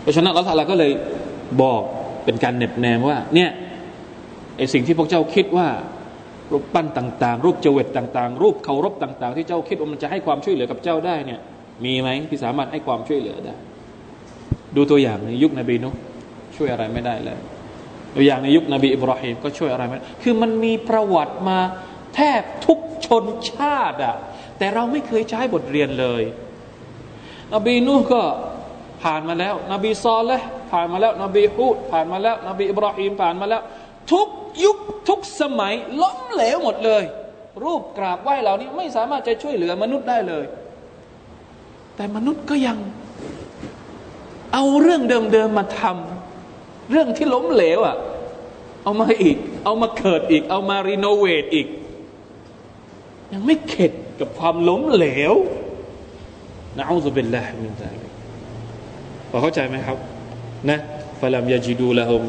[0.00, 0.92] เพราะฉะนั้นอัลลอฮ์ก็เลย
[1.62, 1.82] บอก
[2.24, 3.50] เป็นการเน็บแนมว่า เนี่ย
[4.56, 5.68] ไอสิ่งที่พวกเจ้าคิดว่า
[6.52, 11.40] รูปปั้นต่างๆ รูปเจวิตต่าง ๆ รูปเคารพต่าง ๆ ที่เจ้าคิดว่ามันจะให้ความช่วยเหลือกับเจ้าได้เนี่ย
[11.84, 13.54] มีไหมที่สามารถให้ความช่วยเหลือได้
[14.76, 15.90] ดูตัวอย่างในยุคนบีนุ
[16.56, 17.38] ช่วยอะไรไม่ได้เลย
[18.14, 21.58] ตัวอย่างในยุคนบีอิบราฮิมก็ช่วยอะไรไม่ได้คือมันมีประวัติมา
[22.14, 24.16] แทบทุกชนชาติอะ
[24.58, 26.22] แต่เราไม่เคยใช้บทเรียนเลย
[27.54, 28.22] นบีนูก็
[29.02, 30.40] ผ่านมาแล้ว นบีซอลและ
[30.72, 33.62] ผ่านมาแล้ว นบีฮูดผ่านมาแล้ว นบีอิบราฮิมผ่านมาแล้ว
[34.12, 34.28] ทุก
[34.64, 34.76] ยุค
[35.08, 37.02] ทุกสมัยล้มเหลวหมดเลย
[37.64, 40.44] รูปกราบไหว้เหล่านี้ไม่สามารถจะช่วยเหลือมนุษย์ได้เลย
[41.96, 42.78] แต่มนุษย์ก็ยัง
[44.55, 47.97] เอาเรื่องเดิมๆมาทำเรื่องที่ล้มเหลวอะ่ะ
[48.83, 51.67] เอามาอีก เอามาเกิดอีก เอามารีโนเวทอีก
[53.33, 55.33] ยังไม่เข็ดกับความล้มเหลว
[56.77, 58.11] นะอูซุบิลลาฮิมินซาลิก
[59.29, 59.97] พอเข้าใจไหมครับ
[60.69, 60.79] นะ
[61.19, 62.23] ฟะลัมยาจิดูละฮุม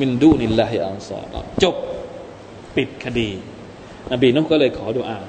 [0.00, 1.22] มินดูนิลลาฮิอันซา
[1.62, 1.76] จบ
[2.76, 3.30] ปิดคดี
[4.12, 5.20] นบีนุก็เลยขอดุอา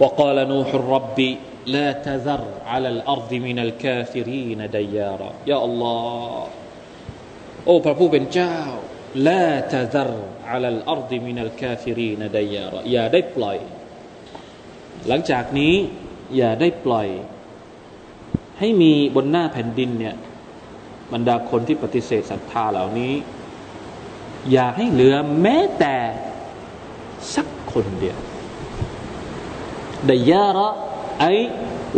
[0.00, 1.18] وقال نوح رب
[1.66, 6.46] لا تذر على الأرض من الكافرين ديارا يا الله
[7.64, 8.56] โอ้พระผู้เป็นเจ้า
[9.28, 10.12] لا تذر
[10.50, 13.58] على الأرض من الكافرين ديارا อย่าได้ปล่อย
[15.08, 15.74] หลังจากนี้
[16.36, 17.08] อย่าได้ปล่อย
[18.58, 20.16] ให้มีบนหน้าแผ่นดินเนี่ย
[21.12, 23.14] บรรดาคนที่ปฏิเสธศรัทธาเหล่านี้
[24.52, 25.96] อย่าให้เหลือแม้แต่
[27.34, 28.18] สักคนเดียว
[30.08, 30.68] ดยาระ
[31.19, 31.25] ไอ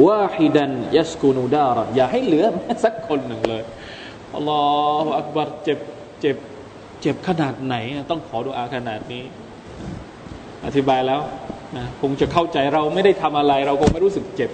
[0.06, 3.64] วาฮิดันยัสกุนูดาระอย่าให้เหลือแม้สักคนหนึ่งเลย
[4.36, 4.62] อัลลอ
[5.04, 5.80] ฮฺอักบัรเจ็บ
[6.22, 6.38] เจ็บ
[7.02, 7.76] เจ็บขนาดไหน
[8.12, 9.24] ต้องขอดุอาขนาดนี้
[10.66, 11.22] อธิบายแล้ว
[11.78, 14.52] นะคงจะเข้าใจเราไม่ได้ทำอะไร เราคงไม่รู้สึกเจ็บ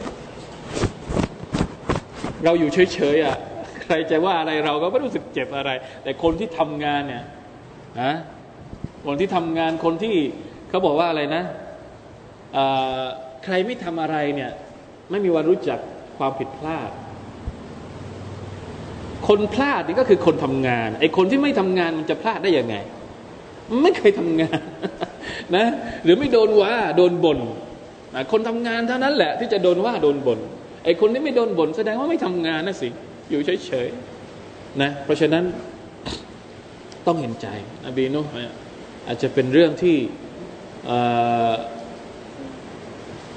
[2.44, 3.38] เราอยู่เฉยๆอะ
[3.84, 5.72] ใครจะว่าอะไรเราก็ไม่รู้สึกเจ็บอะไร
[6.04, 7.24] แต่คนที่ทำงานเนี่ย
[8.02, 8.14] นะ
[9.06, 10.16] คนที่ทำงานคนที่
[10.70, 11.44] เขาบอกว่าอะไรนะ
[13.44, 14.52] ใครไม่ทำอะไรเนี่ย
[15.10, 15.80] ไม่มีวันรู้จัก
[16.18, 16.90] ความผิดพลาด
[19.28, 22.76] คนพลาดนี่ก็คือคนทำงาน ไอ้คนที่ไม่ทำงานมันจะพลาดได้ยังไง
[23.84, 24.60] ไม่เคยทำงาน
[25.56, 25.66] นะ
[26.04, 27.40] หรือไม่โดนว่าโดนบน่น
[28.32, 30.40] คนทำงานเท่านั้นแหละ ที่จะโดนว่าโดนบน่น
[30.86, 32.90] ไอ้คนที่ไม่โดนบน่นแสดงว่าไม่ทำงานนะสิ
[33.30, 35.44] อยู่เฉยๆนะ เพราะฉะนั้น
[37.08, 37.48] ต้องเห็นใจ
[37.86, 38.22] นบีนุ
[39.08, 39.98] อาจจะเป็นเรื่องที่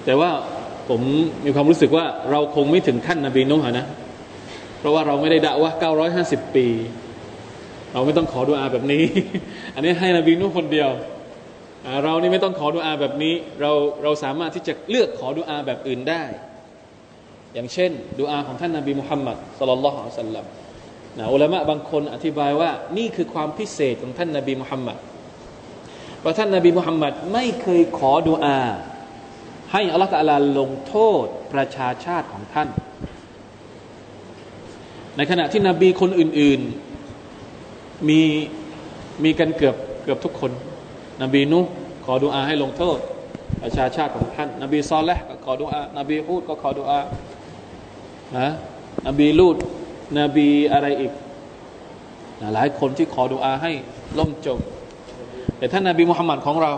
[0.07, 0.31] แต่ว่า
[0.89, 1.01] ผม
[1.45, 3.87] มีความรู้สึกว่าเราคงไม่ถึงขั้นนบีนุฮ์นะ
[4.79, 5.71] เพราะว่าเราไม่ได้ด่าว่า
[6.15, 6.67] 950 ปี
[7.93, 9.05] เราไม่ต้องขอดุอาแบบนี้
[9.75, 10.91] อันนี้ให้นบีนุฮ์คนเดียว
[12.05, 16.23] เรานี่ไม่ต้องขอดุอาแบบนี้ เราเราสามารถที่จะเลือกขอดุอาแบบอื่นได้
[17.55, 17.91] อย่างเช่น
[18.21, 20.45] ดุอาของท่านนบีมุฮัมมัดสลลัลลอฮุอะลัยฮิสัลลัม
[21.19, 24.99] นะอุลามะบางคนอธิบายว่านี่คือความพิเศษของท่านนบีมุฮัมมัด
[26.25, 28.59] ว่าท่านนบีมุฮัมมัดไม่เคยขอดุอา
[29.73, 32.69] ให้อัลลอฮฺตะลาลงโทษประชาชาติของท่าน
[35.17, 36.61] ในขณะที่นบีคนอื่น
[37.35, 38.21] ๆ มี
[39.25, 40.53] มีกันเกือบเกือบทุกคน
[41.23, 41.61] นบีนุ
[42.05, 42.99] ขอดุอาให้ลงโทษ
[43.63, 47.01] ประชาชาติของท่าน นบีซอลและก็ขอดุอานบีฮูดก็ขอดุอา
[48.37, 48.49] นะ
[49.07, 49.57] นบีลูด
[50.19, 51.13] นบีอะไรอีก
[52.55, 53.73] หลายคนที่ขอดุอาให้
[54.19, 54.59] ล่มจม
[55.59, 56.73] แต่ท่านนบีมุฮัมมัดของเรา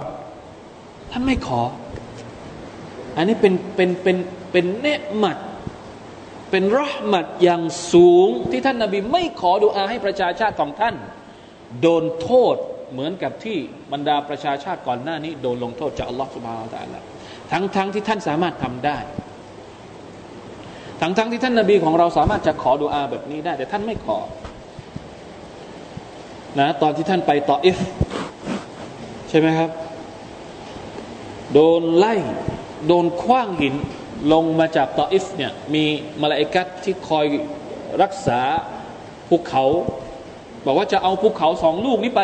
[1.11, 1.61] ท่านไม่ขอ
[3.19, 4.17] อันนี้เป็นเป็นเป็น
[4.53, 5.37] เป็นเนืมัด
[6.51, 10.95] เป็นรหมัดอย่างสูงที่ท่านนาบีไม่ขอดุอาให้ประชาชาติของท่าน
[11.81, 12.57] โดนโทษ
[12.93, 13.57] เหมือนกับที่
[13.93, 17.01] บรรดาประชาชาติก่อนหน้านี้ โดนลงโทษจากอัลลอฮฺสุบฮานตะละ
[17.53, 18.99] ทั้งทั้งที่ท่านสามารถทำได้
[21.01, 24.19] ทั้งทั้งที่ท่านนาบีของเราสามารถจะขอดุอาแบบนี้ได้ แต่ท่านไม่ขอ
[26.59, 27.79] นะตอนที่ท่านไปต่ออิฟ
[29.29, 29.71] ใช่ไหมครับ
[31.53, 32.15] โดนไล่
[32.87, 33.75] โดนคว้างหิน
[34.33, 35.85] ลงมาจากตออิฟเนี่ยมี
[36.23, 37.27] มาลาอิกัดที่คอย
[38.03, 38.41] รักษา
[39.29, 39.65] ภูเขา
[40.65, 42.23] บอกว่าจะเอาภูเขาสองลูกนี้ไป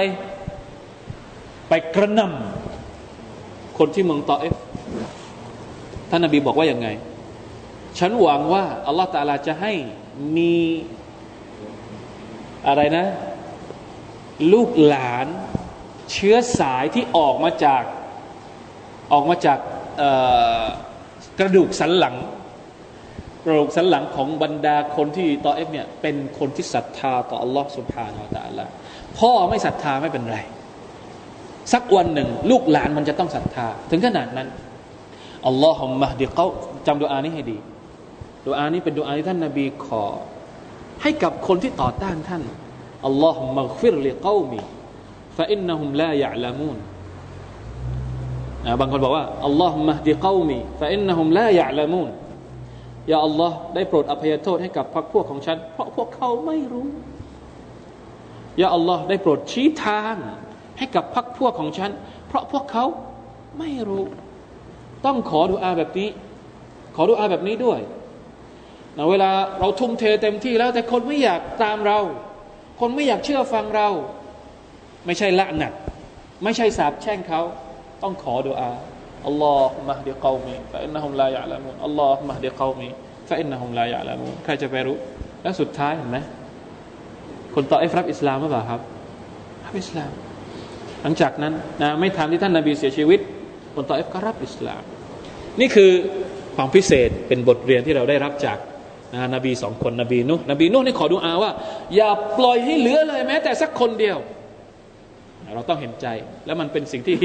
[1.69, 4.55] ไปกระนำคนที่เมืองตออิฟ
[6.11, 6.88] ท่านนบีบอกว่าอย่างไง
[7.99, 9.73] ฉันหวังว่าอัลลอฮฺตาลาจะให้
[10.37, 10.55] มี
[12.67, 13.07] อะไรนะ
[14.53, 15.27] ลูกหลาน
[16.12, 17.83] เชื้อสายที่ออกมาจาก
[19.12, 19.59] ออกมาจาก
[21.38, 22.16] กระดูกสันหลัง
[23.44, 28.70] กระดูกสันหลังของบรรดาคนที่ต่อเอฟเนี่ยเป็นคนที่ศรัทธาต่ออัลลอฮ์สุบฮานาอัลลอฮ์
[29.18, 30.38] พ่อไม่ศรัทธาไม่เป็นไร
[31.72, 34.48] สักวันหนึ่ง ลูกหลานมันจะต้องศรัทธา ถึงขนาดนั้น
[35.47, 36.46] اللهم اهد เขา
[36.87, 37.59] จำดูอานี้ให้ดี
[38.46, 40.04] ดูอานี้เป็นดูอาที่ท่านนาบีขอ
[41.02, 42.42] ให้กับคนที่ต่อต้านท่าน
[43.07, 46.79] اللهم اغفر لقومي فإنهم لا يعلمون
[48.81, 52.11] บางคนบอกว่าاللهم اهد قومي فإنهم لا يعلمون
[53.12, 56.87] يا اللهได้โปรดอภัยโทษให้กับพรรคพวกของฉัน เพราะพวกเขาไม่รู้
[58.62, 60.14] يا اللهได้โปรดชี้ทาง
[60.79, 61.90] ให้กับพรรคพวกของฉัน
[62.29, 62.85] เพราะพวกเขา
[63.59, 64.05] ไม่รู้
[65.05, 66.09] ต้องขอดุอาแบบนี้
[66.96, 67.81] ขอดุอาแบบนี้ด้วย
[68.96, 71.98] นะเวลาเราทุ่มเทเต็มที่แล้ว แต่คนไม่อยากตามเรา
[72.81, 73.88] คนไม่อยากเชื่อฟังเรา
[75.07, 75.72] ไม่ใช่ละหนัก
[76.44, 77.40] ไม่ใช่สาบแช่งเขา
[78.05, 78.71] ต้องขอดุอา
[79.27, 82.88] อัลลอฮ์มะฮดิกาวมีฟะอินนะฮุมลายะละมูนอัลลอฮ์มะฮดิกาวมี
[83.29, 84.97] ฟะอินนะฮุมลายะละมูนใครจะไปรู้
[85.43, 86.19] แล้วสุดท้ายเห็นไหม
[87.55, 88.81] คนต่อไอ้รับอิสลามหรือเปล่าครับ
[89.64, 90.11] รับอิสลาม
[91.03, 93.21] หลังจากนั้นนะไม่ทันที่ท่านนาบีเสียชีวิต
[93.75, 94.83] คนต่อไอ้ก็รับอิสลาม
[95.61, 95.90] นี่คือ
[96.57, 98.59] ความพิเศษเป็นบทเรียนที่เราได้รับจาก
[99.35, 101.53] นบีสองคนนบีนุนบีนุนี่ขอดูอาว่า
[101.97, 104.19] อย่าปล่อยให้เหลือเลยแม้แต่สักคนเดียว
[105.55, 106.07] เราต้องเห็นใจ
[106.47, 107.17] แล้วมันเป็นสิ่งที่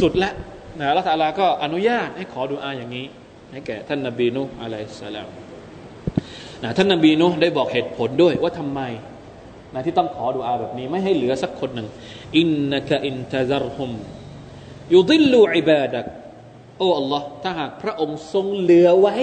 [0.00, 0.34] สุดๆแล้ว
[0.80, 3.06] นะละตัลาก็อนุญาตให้ขอดูอาอย่างนี้
[3.52, 5.28] ให้แก่ท่านนบีนุอะลัยสลาม
[6.62, 8.80] นะท่านนบีนุได้บอกเหตุผลด้วยว่าทำไม
[9.74, 11.88] นะที่ต้องขอดูอาแบบนี้ ไม่ให้เหลือสักคนหนึ่ง
[12.36, 13.90] อินนักอินทะซรฮุม
[14.94, 16.06] ยุดิลลูอิบาดัก
[16.78, 19.16] โอ้ Allah ถ้าหากพระองค์ทรงเหลือไว้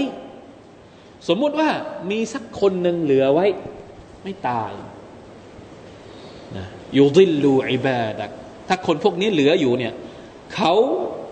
[1.27, 1.69] สมมุติว่า
[2.11, 3.45] มีสักคนหนึ่งเหลือไว้
[4.23, 4.71] ไม่ตาย
[6.57, 6.65] นะ
[6.97, 8.29] ยุดิลลูอิบาดัก
[8.67, 9.93] ถ้าคนพวกนี้เหลืออยู่เนี่ย
[10.53, 10.73] เขา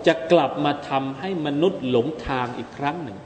[0.06, 3.18] จะกลับมาทำให้มนุษย์หลงทางอีกครั้งหนึ่ง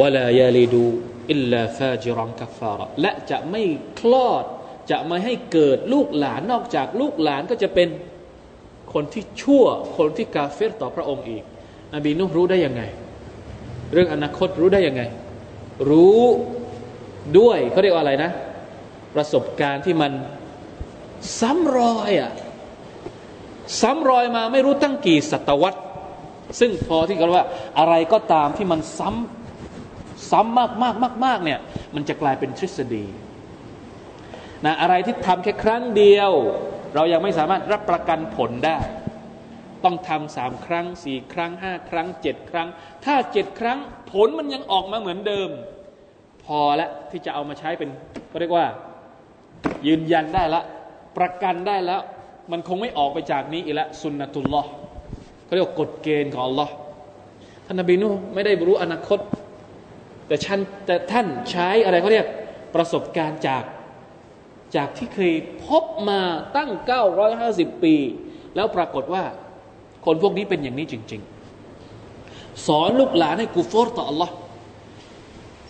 [0.00, 0.84] วลายาลีดู
[1.30, 3.62] อิลลาฟาจิรังกัฟาระและจะไม่
[4.00, 4.44] คลอด
[4.90, 7.88] จะไม่ให้เกิดลูกหลานนอกจากลูกหลานก็จะเป็น
[8.92, 9.64] คนที่ชั่ว
[9.96, 11.44] คนที่กาเฟรต่อพระองค์อีก
[11.94, 12.82] นบีนุรู้ได้ยังไง
[13.92, 15.02] เรื่องอนาคตรู้ได้ยังไง
[15.90, 16.22] รู้
[17.38, 18.30] ด้วยเขาเรียกว่าอะไรนะ
[19.14, 20.12] ประสบการณ์ที่มัน
[21.40, 22.32] ซ้ำรอยอะ่ะ
[23.80, 25.80] ซ้ำรอยมาไม่รู้ตั้งกี่ศตวรรษ
[26.60, 27.46] ซึ่งพอที่เขาว่า
[27.78, 31.58] อะไรก็ตามที่มันซ้ำซ้ำมากมากมากมากเนี่ย
[31.94, 33.04] มันจะกลายเป็นทฤษฎี
[34.64, 36.30] นะอะไรที่ทำแค่ครั้งเดียว
[36.94, 38.78] เรายังไม่สามารถรับประกันผลได้
[39.84, 42.68] ต้องทำสามครั้งสี่ครั้งห้าครั้งเจ็ดครั้ง
[43.04, 43.78] ถ้าเจ็ดครั้ง
[44.12, 45.48] ผลมันยังออกมาเหมือนเดิม
[46.44, 47.90] พอแล้วที่จะเอามาใช้เป็น
[48.30, 48.66] ก็เรียกว่า
[49.86, 50.62] ยืนยันได้ละ
[51.18, 52.00] ประกันได้แล้ว
[52.50, 54.70] มันคงไม่ออกไปจากนี้อีกแล้วสุนนะตุลลอฮ์
[55.44, 56.68] เขาเรียกกฎเกณฑ์ของ Allah
[57.66, 59.18] ท่านนบีนูไม่ได้รู้อนาคต
[60.26, 62.26] แต่ท่านแต่ท่านใช้อะไรเขาเรียก
[62.74, 63.64] ประสบการณ์จาก
[64.76, 65.34] จากที่เคย
[65.66, 66.20] พบมา
[66.56, 66.70] ตั้ง
[67.26, 67.94] 950 ปี
[68.54, 69.24] แล้วปรากฏว่า
[70.04, 71.22] คนพวกนี้เป็นอย่างนี้จริง
[71.92, 74.30] ๆ สอนลูกหลานให้กูฟอร์ต่อ Allah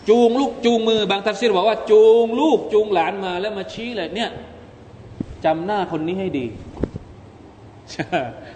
[0.08, 4.30] จูงลูกจูงมือบางทัฟซีรบอกว่า จูงลูกจูงหลานมาแล้วมาชี้เลยเนี่ย
[5.44, 6.46] จำหน้าคนนี้ให้ดี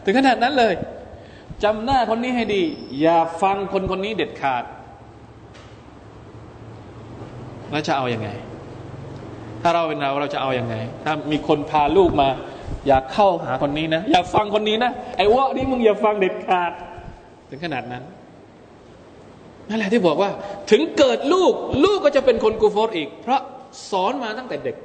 [0.04, 0.74] ถึงขนาดนั้นเลย
[1.64, 2.62] จำหน้าคนนี้ให้ดี
[3.00, 4.64] อย่าฟังคนคนนี้เด็ดขาด
[7.70, 8.28] แล้วจะเอาอยัางไง
[9.62, 12.28] ถ้าเราเป็นเราเราจะเอาอยัางไง ถ้ามีคนพาลูกมา
[12.86, 16.72] อยากเข้าหาคนนี้นะ อย่าฟังคนนี้นะไอ้วะนี่มึงอย่าฟังเด็ดขาด
[17.50, 18.02] ถึงขนาดนั้น
[19.68, 20.30] นั่นแหละที่บอกว่า
[20.70, 21.52] ถึงเกิดลูก
[21.84, 23.40] ลูกก็จะเป็นคนกูฟอร์อีก เพราะ
[23.90, 24.76] สอนมาตั้งแต่เด็ก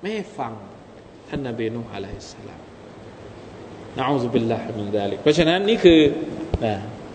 [0.00, 0.52] ไม่ให้ฟัง
[1.28, 2.60] ท่านนบีนูฮ์عليه السلام
[3.98, 6.00] نعوذ بالله من ذلك เพราะฉะนั้นนี่คือ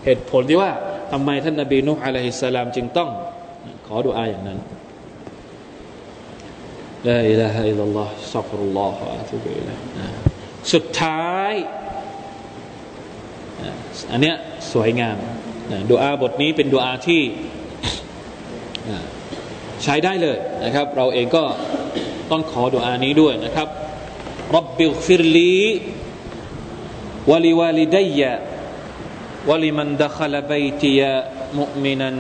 [0.03, 0.71] เหตุผลที่ว่า
[1.11, 3.09] ทำไมท่านนบีนูฮ์عليه السلام จึงต้อง
[3.87, 4.59] ขอดุอาอย่างนั้น
[7.07, 9.77] لا إله إلا الله أستغفر الله وأتوب إليه
[10.73, 11.53] สุดท้าย
[14.11, 14.35] อันเนี้ย
[14.73, 15.17] สวยงาม
[15.91, 17.21] ดุอาบทนี้เป็นดุอาที่
[19.83, 21.43] ใช้ได้เลยนะครับ เราเองก็
[22.31, 23.67] ต้องขอดุอานี้ด้วยนะครับ
[24.52, 25.80] رب اغفر لي
[27.26, 28.20] ولوالدي
[29.46, 31.00] ولمن دخل بيتي
[31.54, 32.10] مؤمنا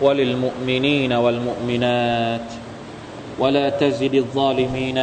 [0.00, 2.48] وللمؤمنين والمؤمنات
[3.38, 4.98] ولا تزد الظالمين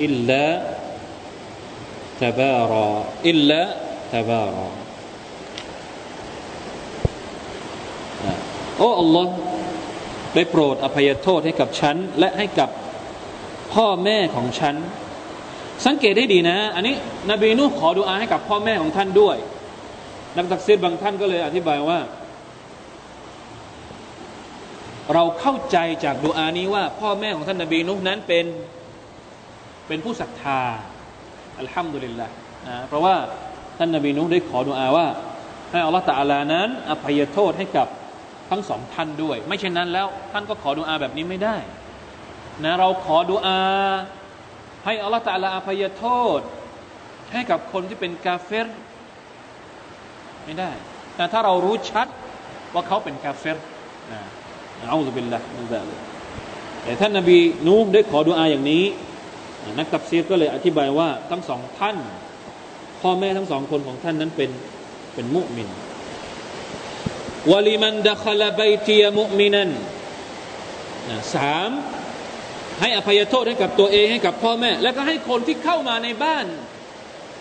[0.00, 0.46] إلا
[2.20, 2.90] تبارا
[3.24, 3.62] إلا
[4.12, 4.68] تبارا
[8.78, 9.26] โอ้ Allah
[10.34, 12.68] ได้โปรดอภัยโทษให้กับฉันและให้กับ
[13.74, 14.74] พ่อแม่ของฉัน
[15.85, 16.95] สังเกตได้ดีนะ อันนี้
[17.31, 19.37] นบีนูขอดุอาให้กับพ่อแม่ของท่านด้วย
[20.37, 21.99] นักตักซีดบางท่านก็เลยอธิบายว่า
[25.13, 28.45] เราเข้าใจจากดุอานี้ว่า พ่อแม่ของท่านนบีนุนั้นเป็น
[29.87, 30.61] เป็นผู้ศรัทธา
[31.59, 32.27] อัลฮัมดุลิลละ
[32.67, 33.15] นะเพราะว่า
[33.77, 35.07] ท่านนบีนุได้ขอดุอาว่า
[35.71, 37.87] ให้อัลลอฮฺตะอาลานั้น อภัยโทษให้กับ
[38.49, 41.57] ทั้งสองท่านด้วย ไม่เช่นนั้นแล้วท่านก็ขอดุอาแบบนี้ไม่ได้
[42.63, 43.59] นะเราขอดุอา
[44.85, 46.05] ให้อัลลอฮฺตาลาอภัยโท
[46.37, 46.41] ษ
[47.33, 48.67] ให้กับคนที่เป็นกาเฟร
[50.43, 50.71] ไม่ได้
[51.15, 52.07] แต่ถ้าเรารู้ชัด
[52.73, 53.57] ว่าเขาเป็นกาเฟร
[54.11, 54.19] นะ
[54.89, 55.83] เอาสุบินละนั่นแหละ
[56.83, 57.37] แต่ท่านนบี
[57.67, 58.85] นูได้ขอดุอาอย่างนี้
[59.77, 61.97] นักตับซีรก็เลยอธิบายว่าทั้งสองท่าน
[63.01, 64.49] พ่อแม่ทั้งสองคนของท่านนั้นเป็น
[65.13, 65.69] เป็นมุมิน
[67.51, 69.69] วลิมันดะคลาบตียมุมินัน
[71.35, 71.71] สาม
[72.80, 76.46] ให้อภัยโทษให้กับตัวเองให้กับพ่อแม่ แล้วก็ให้คนที่เข้ามาในบ้าน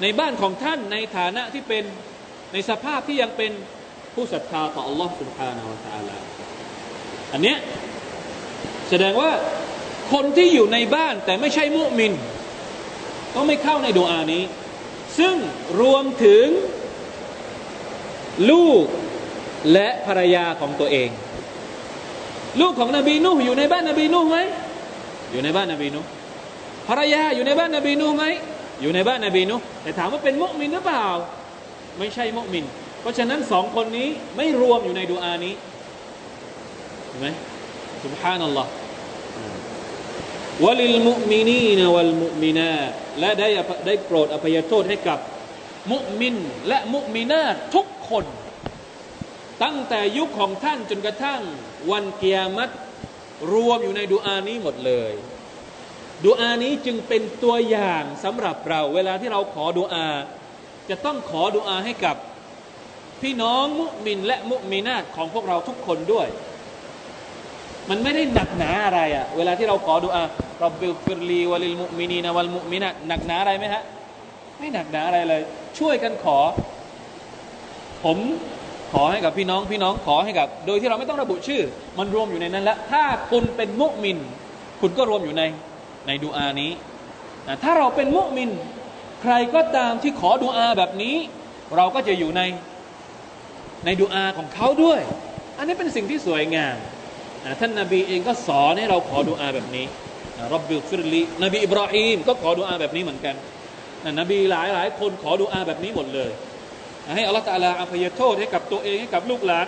[0.01, 1.83] ในบ้านของท่านในฐานะที่เป็น
[2.53, 3.51] ในสภาพที่ยังเป็น
[4.13, 6.15] ผู้ศรัทธาต่อ Allah سبحانه และ تعالى
[7.33, 7.57] อันเนี้ย
[8.89, 9.31] แสดงว่า
[10.13, 12.13] คนที่อยู่ในบ้านแต่ไม่ใช่มุมิน
[13.35, 14.43] ก็ไม่เข้าในดวอานี้
[15.19, 15.35] ซึ่ง
[15.81, 16.45] รวมถึง
[18.51, 18.83] ลูก
[19.73, 21.09] และภรรยาของตัวเอง
[22.61, 24.37] ลูกของนบีนูอยู่ในบ้านนบีนูไหม
[25.30, 26.00] อยู่ในบ้านนบีนุ
[26.88, 28.24] ภรรยาอยู่ในบ้านนบีนุไหม
[28.82, 31.06] อยู่ในบ้านนบีนุแต่ถามว่าเป็นมุมินหรือเปล่า
[31.98, 32.64] ไม่ใช่มุมิน
[33.00, 35.54] เพราะฉะนั้นสองคนนี้ไม่รวมอยู่ในดูอานี้
[37.08, 37.28] ใช่ไหม
[38.04, 38.70] สุบฮานัลลอฮ์
[40.64, 42.72] วลิลมุมินีนวัลมุมินา
[43.20, 43.48] และได้
[43.86, 45.18] ได้โปรดอภัยโทษให้กับ
[45.92, 46.36] มุมิน
[46.68, 47.42] และมุมินา
[47.74, 48.24] ทุกคน
[49.62, 51.40] ตั้งแต่ยุคของท่านจนกระทั่ง
[51.90, 52.72] วันเกียรติ
[53.52, 55.12] รวมอยู่ในดูอานี้หมดเลย
[56.24, 60.08] ดูอานี้จึงเป็นตัวอย่างสำหรับเรา เวลาที่เราขอดูอา
[60.90, 62.16] จะต้องขอดูอาให้กับ
[63.22, 66.28] พี่น้องมุมินและมุมินาตของพวกเราทุกคนด้วย
[67.90, 70.22] มันไม่ได้หนักหนาอะไรอะเวลาที่เราขอดูอา
[70.60, 73.82] เราบิลฟิรลีวะลิลมุมินีนวัลมุมินาตหนักหนาอะไรไหมฮะ
[74.58, 75.42] ไม่หนักหนาอะไรเลย
[75.78, 76.38] ช่วยกันขอ
[78.04, 78.18] ผม
[78.92, 81.62] ขอให้กับพี่น้องพี่น้องขอให้กับ โดยที่เราไม่ต้องระบุชื่อ
[81.98, 84.18] มันรวมอยู่ในนั้นแล้วถ้าคุณเป็นมุมิน
[84.80, 85.42] คุณก็รวมอยู่ใน
[86.06, 86.70] ในดูอานี้
[87.62, 88.50] ถ้าเราเป็นมุมิน
[89.22, 91.16] ใครก็ตามที่ขอดูอาแบบนี้
[91.76, 92.42] เราก็จะอยู่ใน
[93.84, 95.00] ในดุอาของเขาด้วย
[95.58, 96.76] อันนี้เป็นสิ่งที่สวยงาม
[97.60, 99.86] ท่านนบีเองก็สอนให้เราขอดุอาแบบนี้
[100.52, 103.34] รับบิลฟิรลีนบีอิบราฮิมก็ขอดุอาแบบนี้เหมือนกัน
[104.04, 106.30] นะนบีหลายหลายคนขอดูอาแบบนี้หมดเลย
[107.16, 109.66] ให้อัลลอฮฺตาลาอภัยโทษให้กับตัวเองให้กับลูกหลาน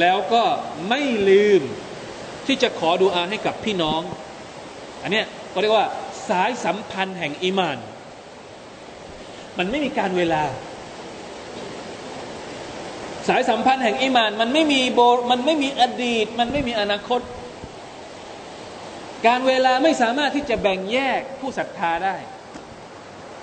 [0.00, 0.42] แล้วก็
[0.88, 1.62] ไม่ลืม
[2.46, 4.02] ที่จะขอดูอาให้กับพี่น้อง
[5.02, 5.86] อันเนี้ยก็เรียกว่า
[6.28, 7.78] สายสัมพันธ์แห่งอีมาน
[9.58, 10.44] มันไม่มีการเวลา
[13.28, 17.20] สายสัมพันธ์แห่งอีมาน มันไม่มีโบมันไม่มีอดีต มันไม่มีอนาคต
[19.26, 22.16] การเวลาไม่สามารถที่จะแบ่งแยกผู้ศรัทธาได้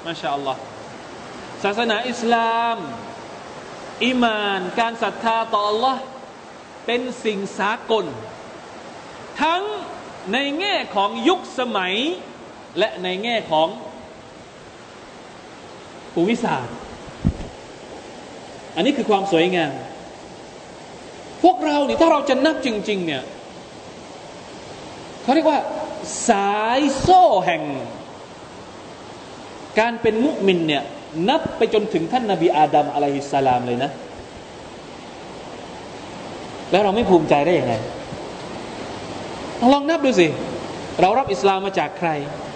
[0.05, 0.61] มาชาอัลลอฮ์
[1.63, 2.77] ศาสนาอิสลาม
[4.05, 5.97] อิมาน การศรัทธาต่อ Allah
[6.85, 8.05] เป็นสิ่งสากล
[9.41, 9.61] ทั้ง
[10.33, 11.95] ในแง่ของยุคสมัย
[12.79, 13.67] และในแง่ของ
[16.13, 16.75] ภูมิศาสตร์
[18.75, 19.73] อันนี้คือความสวยงาม
[21.43, 23.23] พวกเราเนี่ถ้าเราจะนับจริง ๆ เนี่ย
[25.21, 25.59] เขาเรียกว่า
[26.29, 27.63] สายโซ่แห่ง
[29.79, 30.83] การเป็นมุมินเนี่ย
[31.29, 33.91] นับไปจนถึงท่านนาบีอาดัมอะลัยฮิสสลามเลยนะ
[36.71, 37.73] แล้วเราไม่ภูมิใจได้ยังไง
[39.73, 40.27] ลองนับดูสิ
[41.01, 42.09] เรารับอิสลามมาจากใคร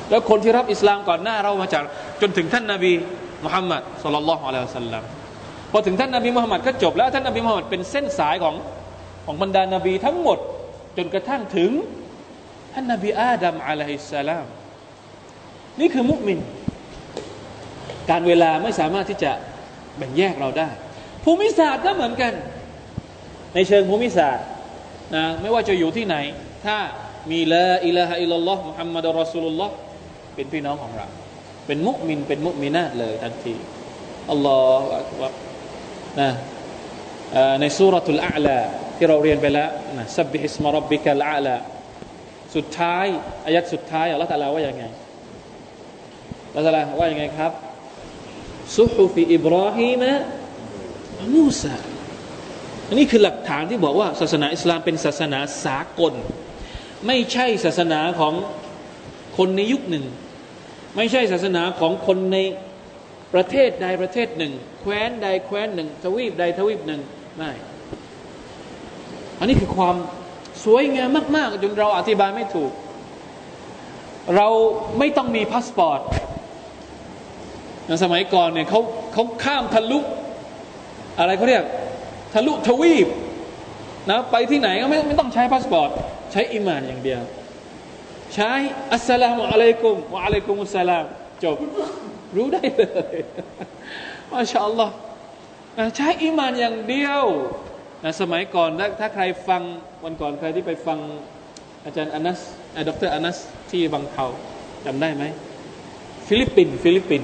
[0.09, 1.83] แล้วคนที่รับอิสลามก่อนหน้าเรามาจาก
[2.21, 2.91] จนถึงท่านนาบี
[3.45, 5.03] มุฮัมมัดสุลลัลลอฮุอะลัยฮิสัลลัม
[5.71, 8.55] พอถึงท่านนาบีมุฮัมมัดก็จบแล้วท่านนาบีมุฮัมมัดเป็นเส้นสายของ
[9.25, 10.37] ของบรรดานาบีทั้งหมด
[10.97, 11.71] จนกระทั่งถึง
[12.73, 14.45] ท่านนาบีอาดัมอะลัยฮิสสลาม
[15.79, 16.39] นี่คือมุสลิม
[18.09, 19.31] การเวลาไม่สามารถที่จะ
[19.97, 20.69] แบ่งแยกเราได้
[21.23, 22.33] ภูมิศาสตร์ก็เหมือนกัน
[23.55, 24.45] ในเชิงภูมิศาสตร์
[25.15, 26.15] นะไม่ว่าจะอยู่ที่ไหน
[26.65, 26.77] ถ้า
[27.31, 29.73] มีلا إله إلا الله محمد رسول الله
[30.35, 31.07] เป็นพี่น้องของเรา
[31.67, 33.55] เป็นมุมินเป็นมุมินาตเลยทันที
[34.31, 35.33] الله أكبر
[36.19, 36.29] นะ
[37.61, 38.57] ใน سورة الأعلى
[38.97, 41.55] ที่เราเรียนไปแล้วนะสับบิฮิสมารับบิกัลอาลา
[42.55, 43.05] สุดท้าย
[43.45, 44.83] อายัดสุดท้ายอัลลอฮฺตะลาว่าอย่างไง
[46.47, 47.51] อัลลอฮฺตะลาว่าอย่างไงครับ
[48.77, 50.11] ซุฮุฟิอิบราฮิมะ
[51.33, 51.75] มูซา
[52.87, 56.13] อันนี้คือหลักฐานที่บอกว่า ศาสนาอิสลามเป็นศาสนาสากล
[57.07, 58.33] ไม่ใช่ศาสนาของ
[59.37, 60.05] คนในยุคหนึ่ง
[60.95, 62.37] ไม่ใช่ศาสนาของคนใน
[63.33, 67.01] ประเทศใดประเทศหนึ่ง แคว้นใดแคว้นหนึ่ง ทวีปใดทวีปหนึ่ง
[67.37, 67.51] ไม่
[69.39, 69.95] อันนี้คือความ
[70.65, 72.71] สวยงามมาก ๆ จนเราอธิบายไม่ถูก
[74.35, 74.47] เรา
[74.99, 75.99] ไม่ต้องมีพาสปอร์ต
[77.89, 78.81] ในสมัยก่อนเนี่ยเขา
[79.13, 79.99] เขาข้ามทะลุ
[81.19, 81.63] อะไรเขาเรียก
[82.33, 83.07] ทะลุทวีป
[84.09, 85.89] นะไปที่ไหนก็ไม่ไม่ต้องใช้พาสปอร์ต
[86.31, 87.21] ใช้อิมานอย่างเดียว
[88.35, 88.51] ใช้
[88.93, 91.05] السلام عليكم وعليكم السلام
[91.43, 91.57] จบ
[92.35, 92.83] รู้ได้เล
[93.15, 93.17] ย
[94.31, 94.93] ما شاء الله
[95.97, 97.23] ใช้อิมานอย่างเดียว
[98.03, 98.69] นะสมัยก่อน
[98.99, 99.61] ถ้าใครฟัง
[100.03, 100.99] วันก่อนใครที่ไปฟัง
[101.85, 102.39] อาจารย์อานัส
[102.87, 103.37] ดร.อานัส
[103.71, 104.25] ที่บางเทา
[104.85, 105.23] จำได้ไหม
[106.27, 107.23] ฟิลิปปินฟิลิปปิน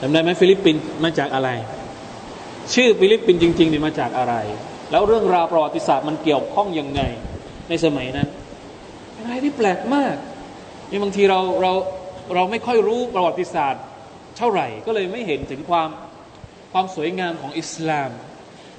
[0.00, 1.48] จำได้ไหมฟิลิปปินมาจากอะไร
[2.74, 4.34] ชื่อฟิลิปปินส์จริงๆเนี่ยมาจากอะไร
[4.90, 7.00] แล้วเรื่องราวประวัติศาสตร์มันเกี่ยวข้องยังไง
[7.68, 8.28] ในสมัยนั้น
[9.16, 10.14] อะไรที่แปลกมาก
[10.90, 11.72] นี่บางทีเราเรา
[12.34, 13.82] เราไม่ค่อยรู้ประวัติศาสตร์
[14.36, 15.88] เท่าไหร่ ก็เลยไม่เห็นถึงความ
[16.72, 18.10] ความสวยงามของอิสลาม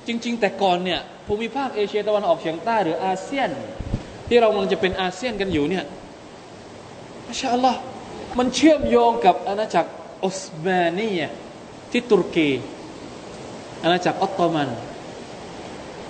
[0.07, 3.49] จริง ๆ แต่ก่อนเนี่ยภูมิภาคเอเชียตะวันออกเฉียงใต้หรืออาเซียน
[4.28, 5.86] ที่เรากำลังจะเป็นอาเซียนกันอยู่เนี่ย
[7.28, 7.80] มาชาอัลลอฮ์
[8.39, 9.91] มันเชื่อมโยงกับอาณาจักร
[10.24, 11.22] ออสมานีย
[11.91, 12.49] ที่ตุรกี
[13.84, 14.70] อาณาจักรออตโตมัน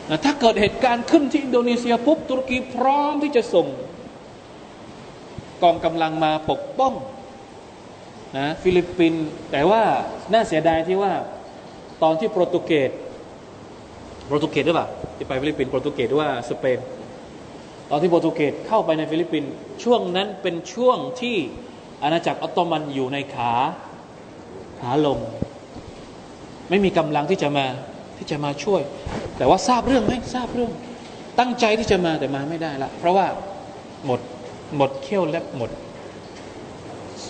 [0.10, 3.68] นะถ้าเกิดเหตุการณ์ขึ้นที่อินโดนีเซียปุ๊บตุรกีพร้อมที่จะส่ง
[5.64, 6.94] กองกำลังมาปกป้อง
[8.38, 9.82] นะฟิลิปปินส์แต่ว่า
[10.34, 11.14] น่าเสียดายที่ว่า
[12.04, 12.92] ตอนที่โปรตุเกส
[14.26, 14.88] โปรตุเกสหรือเปล่า
[15.18, 16.80] ที่ไปฟิลิปปินส์โปรตุเกสหรือว่าสเปน
[17.90, 19.52] ตอนที่โปรตุเกสเข้าไปในฟิลิปปินส์
[19.84, 21.38] ช่วงนั้นเป็นช่วงที่
[22.04, 23.54] อาณาจักรออตโตมันอยู่ในขา
[24.82, 25.18] ขาลง
[26.70, 27.66] ไม่มีกำลังที่จะมา
[28.18, 28.82] ที่จะมาช่วย
[29.38, 30.72] แต่ว่าทราบเรื่องไหมทราบเรื่อง
[31.40, 33.28] ตั้งใจที่จะมาแต่มาไม่ได้ละเพราะว่า
[34.06, 34.20] หมด
[34.78, 35.72] หมดเขี้ยวเล็บหมด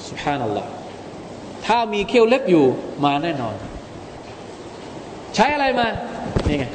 [0.08, 0.70] สุภานัลลอฮ์
[1.66, 2.66] ถ้ามีเขี้ยวเล็บอยู่
[3.06, 3.56] มาแน่นอน
[5.36, 5.88] ใช้อะไรมา
[6.48, 6.66] นี่ไง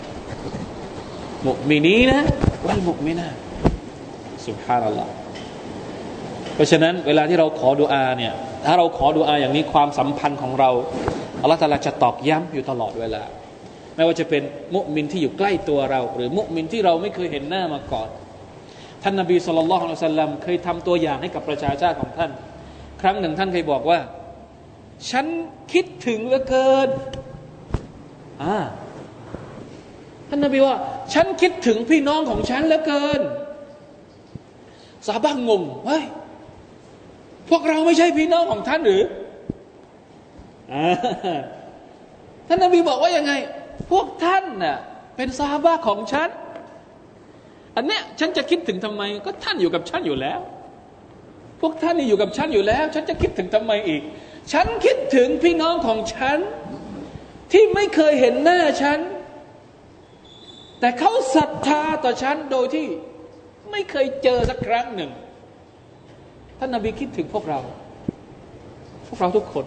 [1.47, 2.21] มุมินีนะ
[2.67, 3.29] วัลมุมินา
[4.47, 5.13] สุภานัลลอฮ์
[6.55, 8.33] เพราะฉะนั้นเวลาที่เราขอดุอาเนี่ย
[8.65, 10.71] ถ้าเราขอดุอาอย่างนี้ความสัมพันธ์ของเรา
[11.43, 13.23] อัลลอฮฺตาลาจะตอกย้ำอยู่ตลอดเวลา
[13.97, 14.43] ไม่ว่าจะเป็น
[14.75, 18.09] มุมินที่อยู่ใกล้ตัวเรา หรือมุมินที่เราไม่เคยเห็นหน้ามาก่อน
[19.03, 22.31] ท่านนบีสุลต่านละฮ์อัลลัมเคยทำตัวอย่างให้กับประชาชาติของท่าน
[23.01, 23.99] ครั้งหนึ่งท่านเคยบอกว่า
[25.11, 25.27] ฉัน
[25.73, 26.89] คิดถึงเหลือเกิน
[28.43, 28.57] อ่า
[30.29, 30.77] ท่านนบีว่า
[31.15, 33.21] ฉันคิดถึงพี่น้องของฉันเหลือเกิน
[35.07, 36.05] ซาบ้างงงเฮ้ย
[37.51, 39.03] พวกเราไม่ใช่พี่น้องของท่านหรือ
[42.47, 43.33] ท่านนบีบอกว่ายังไง
[43.91, 44.77] พวกท่านน่ะ
[45.17, 46.29] เป็นซาบะของฉัน
[47.77, 50.41] อันเนี้ยฉันจะคิดถึงทำไม ก็ท่านอยู่กับฉันอยู่แล้ว
[51.61, 54.03] พวกท่านนี่อยู่กับฉันอยู่แล้ว ฉันจะคิดถึงทำไมอีก
[54.53, 56.39] ฉันคิดถึงพี่น้องของฉัน
[57.53, 58.99] ที่ไม่เคยเห็นหน้าฉัน
[60.81, 62.87] แต่เขาศรัทธาต่อฉันโดยที่
[63.71, 65.11] ไม่เคยเจอสักครั้งหนึ่ง
[66.65, 67.61] ท่านนาบีคิดถึงพวกเรา
[69.09, 69.65] พวกเราทุกคน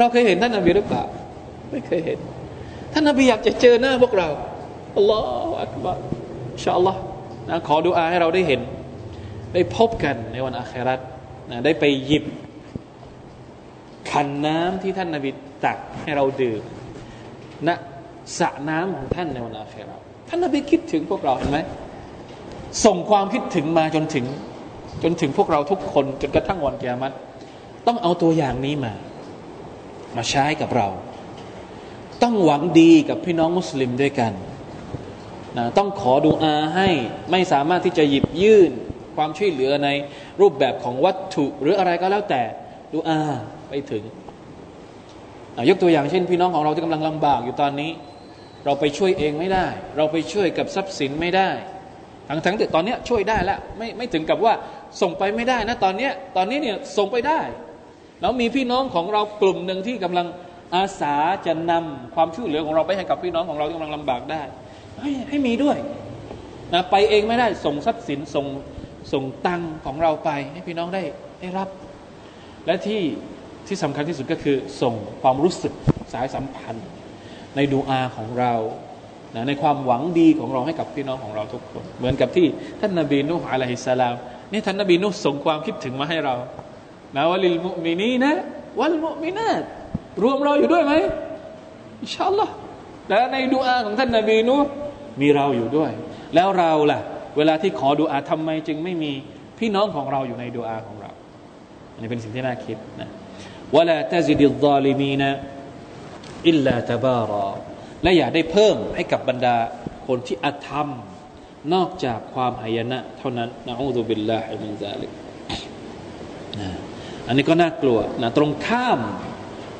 [0.00, 1.04] เราเคยเห็นท่านนาบีหรือเปล่า
[1.70, 2.18] ไม่เคยเห็น
[2.92, 4.28] ท่านนาบีอยากจะเจอหน้าพวกเรา
[4.96, 5.98] อัลลอฮฺอักบาร
[6.62, 7.00] ชาอัลลอฮ์
[7.48, 8.60] นะขอดุอาให้เราได้เห็น
[9.54, 11.00] ได้พบกันในวันอาคราต
[11.50, 12.24] นะได้ไปหยิบ
[14.10, 15.30] ขันน้ำที่ท่านนาบี
[15.64, 16.62] ตักให้เราดื่ม
[17.66, 17.70] ณ
[18.38, 21.58] สระน้ำของท่านในวันอาคราตท่านนาบีคิดถึงพวกเราเห็นไหม
[22.84, 24.24] ส่งความคิดถึงมาจนถึง
[25.02, 27.14] จนถึงพวกเราทุกคนจนกระทั่งวันเกียรติ
[27.86, 28.92] ต้องเอาตัวอย่างนี้มา
[30.16, 30.88] มาใช้กับเรา
[32.22, 34.32] ต้องหวังดีกับพี่น้องมุสลิมด้วยกัน
[35.56, 36.88] นะต้องขอดูอาให้
[37.30, 38.70] ไม่สามารถที่จะหยิบยื่น
[39.16, 39.88] ความช่วยเหลือใน
[40.40, 42.42] รูปแบบของวัตถุหรืออะไรก็แล้วแต่
[42.92, 43.20] ดูอา
[43.68, 44.02] ไปถึง
[45.70, 47.90] ยกตัวอย่างเช่น พี่น้องของเราที่กำลังลำบากอยู่ตอนนี้
[48.64, 49.66] เราไปช่วยเองไม่ได้
[49.96, 51.50] เราไปช่วยกับทรัพย์สินไม่ได้
[52.28, 54.52] ทั้งทั้งแต่ตอนนี้ช่วยได้แล้วไม่ไม่ถึงกับว่า
[55.00, 57.40] ส่งไปไม่ได้นะตอนนี้ตอนนี้เนี่ยส่งไปได้
[58.20, 60.26] แล้วมีพี่น้องของเรากลุ่มหนึ่งที่กำลัง
[60.74, 61.14] อาสา
[61.46, 64.42] จะนำความช่วยเหลือของเราไปให้กับพี่น้องของเราที่กำลังลำบากได้
[65.00, 65.78] ให้ให้มีด้วย
[66.74, 68.46] นะไปเองไม่ได้ส่งทรัพย์สินส่ง
[69.12, 71.02] ส่งตังของเราไป ให้พี่น้องได้
[71.40, 71.68] ได้รับ
[72.66, 73.02] และที่
[73.66, 75.72] ที่สำคัญที่สุดก็คือส่งความรู้สึก
[76.12, 76.86] สายสัมพันธ์
[77.56, 78.52] ในดูอาของเรา
[79.34, 82.46] นะในความหวังดีของเราให้กับพี่น้องของเราทุกคน เหมือนกับที่
[82.80, 84.14] ท่านนาบีนุฮ์อะลัยฮิสสลาม
[84.52, 86.34] นี่ท่านนาบีนุฮ์ส่งความคิดถึงมาให้เรา
[87.16, 88.32] นะวะลิลมุมินีนะ
[88.78, 89.62] วัลมุมินาต
[90.22, 90.92] รวมเราอยู่ด้วยไหม
[92.02, 92.52] อินชาอัลลอฮ์
[93.08, 94.68] และในดูอาของท่านนาบีนุฮ์
[95.20, 95.90] มีเราอยู่ด้วย
[96.34, 97.00] แล้วเราล่ะ
[97.36, 99.12] เวลาที่ขอดูอาทำไมจึงไม่มี
[99.58, 101.10] พี่น้องของเราอยู่ในดูอาของเรา
[101.94, 103.08] อันนี้เป็นสิ่งที่น่าคิดนะ
[103.76, 105.22] ولا تزد الظالمين
[106.48, 107.48] إلا تبارا
[108.02, 109.56] และอย่าได้เพิ่มให้กับบรรดา
[110.06, 110.88] คนที่อธรรม
[111.74, 115.10] นอกจากความหายนะเท่านั้นنعوذ بالله من ذلك
[117.26, 119.00] อันนี้ก็น่ากลัวนะตรงข้าม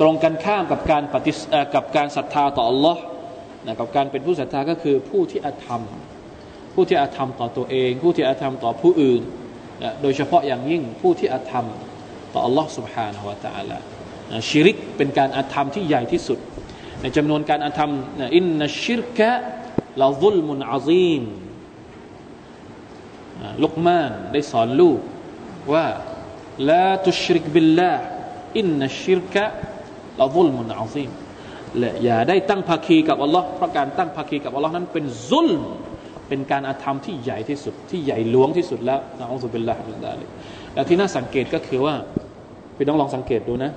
[0.01, 1.33] ตรงกันข้ามกับการปฏิ
[1.75, 2.97] กับการศรัทธาต่อ อัลลอฮฺ
[3.67, 5.83] นะกับการเป็นผู้ศรัทธาก็คือผู้ที่อธรรม
[6.75, 9.23] ผู้ที่อธรรมต่อตัวเอง ผู้ที่อธรรมต่อผู้อื่น
[9.83, 11.67] นะโดยเฉพาะอย่างยิ่งผู้ที่อธรรม
[12.33, 13.79] ต่อ Allah subhanahu wa ta'ala
[14.31, 16.39] นะชิริกเป็นการอธรรมที่ใหญ่ที่สุด
[17.03, 17.93] ในจำนวนการอาธรรม
[18.37, 19.31] อินนัชชิรกะ
[20.03, 21.23] ลาซุลมุนอาซีม
[23.65, 25.01] ลุกมานได้สอนลูก
[25.73, 25.87] ว่า
[26.71, 27.93] ลาตุชริกบิลลา
[28.59, 29.45] อินนัชชิรกะ
[30.21, 31.11] ลาซุลมุนอาซีม
[31.79, 35.49] และอย่าได้ตั้งภาคีกับอัลลอฮ์เพราะการตั้งภาคีกับอัลลอฮ์นั้นเป็นซุล
[36.29, 40.27] เป็นการอาธรรมที่ใหญ่ที่สุด ที่ใหญ่หลวงที่สุดแล้วนะอัลลอฮฺบิลลาฮิมินดาลิ
[40.75, 41.95] และที่น่าสังเกตก็คือว่า
[42.77, 43.73] พี่ต้องลองสังเกตดูนะ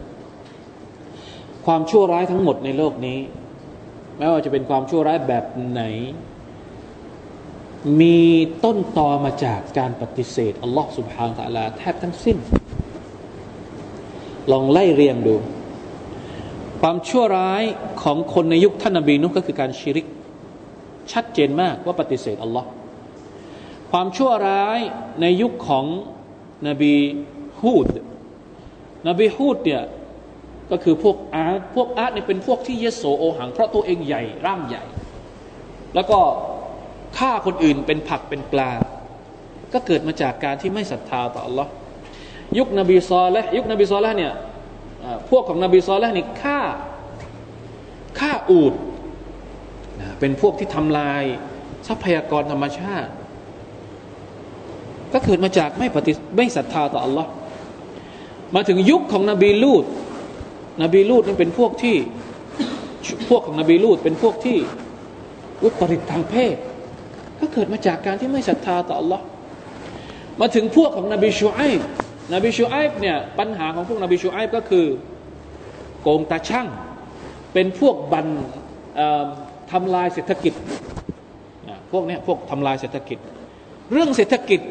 [1.66, 3.20] ความชั่วร้ายทั้งหมดในโลกนี้
[4.18, 5.82] ไม่ว่าจะเป็นความชั่วร้ายแบบไหน
[8.01, 8.20] มี
[8.64, 12.38] ต้นตอมาจากการปฏิเสธอัลลอฮ์สุบฮานตะลาแทบทั้งสิ้น
[14.51, 15.36] ลองไล่เรียงดู
[16.82, 17.64] ความชั่วร้าย
[18.03, 20.07] ของคนในยุคท่านนบีนุก็คือการชิริก
[21.12, 22.68] ชัดเจนมากว่าปฏิเสธอัลลอฮ์
[23.91, 24.80] ความชั่วร้าย
[25.22, 25.86] ในยุคของ
[26.68, 26.95] นบี
[27.62, 27.88] ฮูด
[29.07, 29.84] นบีฮูดเนี่ย
[30.72, 34.84] ก็คือพวกอาร์ตพวกอาร์ตเนี่ยเป็นพวกที่เยโสโอหัง เพราะตัวเองใหญ่ร่างใหญ่
[35.96, 36.20] แล้วก็
[37.18, 38.72] ฆ่าคนอื่นเป็นผักเป็นปลา
[39.74, 41.68] ก็เกิดมาจากการที่ไม่ศรัทธาต่อ Allah
[42.58, 44.34] ยุคนบีซอและยุคนบีซอและเนี่ย
[45.30, 46.60] พวกของนบีซอและนี่ฆ่า
[48.20, 48.74] ฆ่าอูด
[50.20, 51.24] เป็นพวกที่ทำลาย
[51.88, 53.12] ทรัพยากรธรรมชาติ
[55.14, 57.26] ก็เกิดมาจากไม่ปฏิไม่ศรัทธาต่อ Allah
[58.56, 59.86] มาถึงยุคของนบีลูด
[60.82, 61.98] นบีลูดนี่เป็นพวกที่
[63.30, 64.58] พวกของนบีลูดเป็นพวกที่
[65.64, 66.56] วิปริตทางเพศ
[67.40, 69.22] ก็เกิดมาจากการที่ไม่ศรัทธาต่อ Allah
[70.42, 71.82] มาถึงพวกของนบีชูไอบ
[72.34, 74.86] นบีชูไอบเนี่ยปัญหาของพวกนบีชูไอบก็คือ
[76.02, 76.68] โกงตาช่าง
[77.54, 78.28] เป็นพวกบัน
[79.72, 80.54] ทำลายเศรษฐกิจ
[81.92, 83.18] พวกนี้พวกทำลายเศรษฐกิจ
[83.92, 84.62] เรื่องเศรษฐกิจ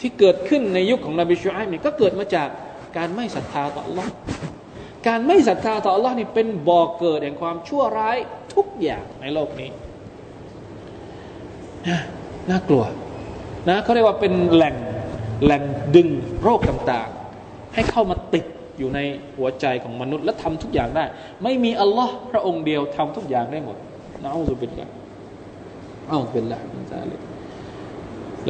[0.00, 2.48] ที่เกิดขึ้นในยุคของนบีชูไอบเนี่ยก็เกิดมาจาก
[2.96, 4.06] การไม่ศรัทธาต่อ Allah
[5.06, 8.16] การไม่ศรัทธาต่อ Allah นี่เป็นบ่อกเกิดแห่งความชั่วร้าย
[8.54, 9.70] ทุกอย่างในโลกนี้
[12.50, 12.84] น่ากลัว
[13.68, 14.76] นะเขาเรียกว่าเป็นแหล่ง
[15.44, 15.62] แหล่ง
[15.96, 16.08] ดึง
[16.42, 18.44] โรคต่างๆ ให้เข้ามาติด
[18.78, 19.00] อยู่ใน
[19.36, 21.04] หัวใจของมนุษย์ และทำทุกอย่างได้
[21.42, 23.76] ไม่มีอัลลอฮ์พระองค์เดียวทำทุกอย่างได้หมด
[24.22, 24.88] นะอัลลอฮฺเป็นละ
[26.08, 27.16] อัลลอฮฺเป็นละมินซาลิ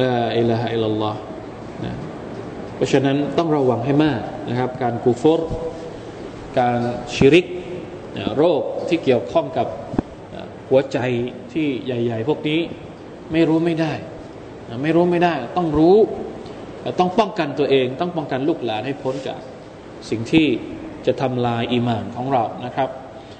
[0.01, 1.19] ลาอิลาฮะอิลลัลลอฮ์
[1.85, 1.93] นะ
[2.75, 5.41] เพราะฉะนั้นต้องระวังให้มากนะครับ การกูฟร
[6.59, 6.79] การ
[7.13, 7.45] ชิริก
[8.37, 9.67] โรคที่เกี่ยวข้องกับ
[10.69, 10.97] หัวใจ
[11.53, 12.59] ที่ใหญ่ ๆ พวกนี้
[13.31, 13.93] ไม่รู้ไม่ได้
[14.83, 15.97] ไม่รู้ไม่ได้ ต้องรู้
[16.99, 19.39] ต้องป้องกันตัวเอง ต้องป้องกันลูกหลานให้พ้นจาก
[20.09, 20.47] สิ่งที่
[21.05, 22.89] จะทำลายอีมานของเรานะครับ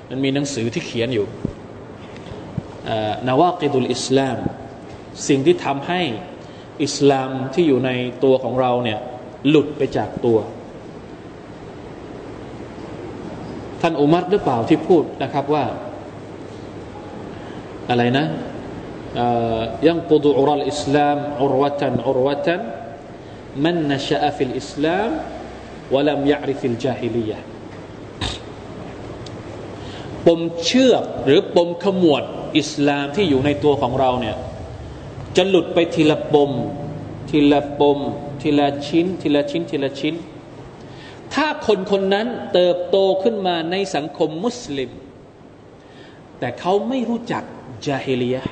[0.09, 1.27] มันมีหนังสือที่เขียนอยู่
[3.27, 4.37] นาวากิดุลอิสลาม
[5.27, 6.01] สิ่งที่ทำให้
[6.83, 7.91] อิสลามที่อยู่ใน
[8.23, 8.99] ตัวของเราเนี่ย
[9.49, 10.37] หลุดไปจากตัว
[13.81, 15.65] ท่านอุมัรหรือเปล่าที่พูดนะครับว่า
[17.89, 18.25] อะไรนะ
[19.87, 22.61] ينقض عرى الإسلام عروة عروة من
[23.63, 25.09] نشأ في الإسلام
[25.93, 27.39] ولم يعرف الجاهلية
[30.27, 32.23] ปมเชือกหรือปมขมวด
[32.59, 34.35] อิสลามที่อยู่ในตัวของเราเนี่ย
[35.37, 36.51] จะหลุดไปทีละปม
[37.29, 37.99] ทีละปม
[38.41, 40.15] ทีละชิ้น ทีละชิ้นทีละชิ้น
[41.33, 44.91] ถ้าคนคนนั้นเติบโตขึ้นมาในสังคมมุสลิม
[46.39, 47.43] แต่เขาไม่รู้จัก
[47.85, 48.43] จาฮิลียะ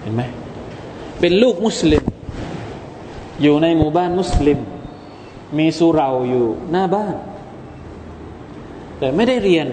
[0.00, 0.22] เห็นไหม
[1.20, 2.04] เป็นลูกมุสลิม
[3.42, 4.58] อยู่ในหมู่บ้านมุสลิม
[5.58, 7.16] มีสุราอยู่หน้าบ้าน
[8.98, 9.68] แต่ไม่ได้เรียน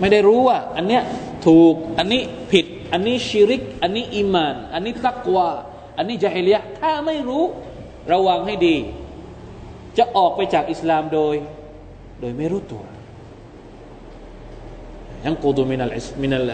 [0.00, 1.02] ไม่ได้รู้ว่า อันเนี้ย
[1.46, 5.48] ถูกอันนี้ผิด อันนี้ชิริก อันนี้อิมาน อันนี้ตักวา
[5.96, 7.44] อันนี้จาฮิเลียถ้าไม่รู้
[8.12, 8.76] ระวังให้ดี
[9.98, 11.34] จะออกไปจากอิสลามโดย
[12.20, 12.84] โดยไม่รู้ตัว
[15.24, 16.50] ينقض من من عرى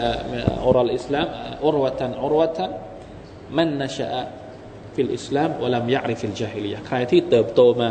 [0.65, 1.27] الإسلام
[1.65, 2.71] عروة عروة من
[3.57, 7.89] نشأ في الإسلام ولم يعرف الجاهلية ใครที่เติบโตมา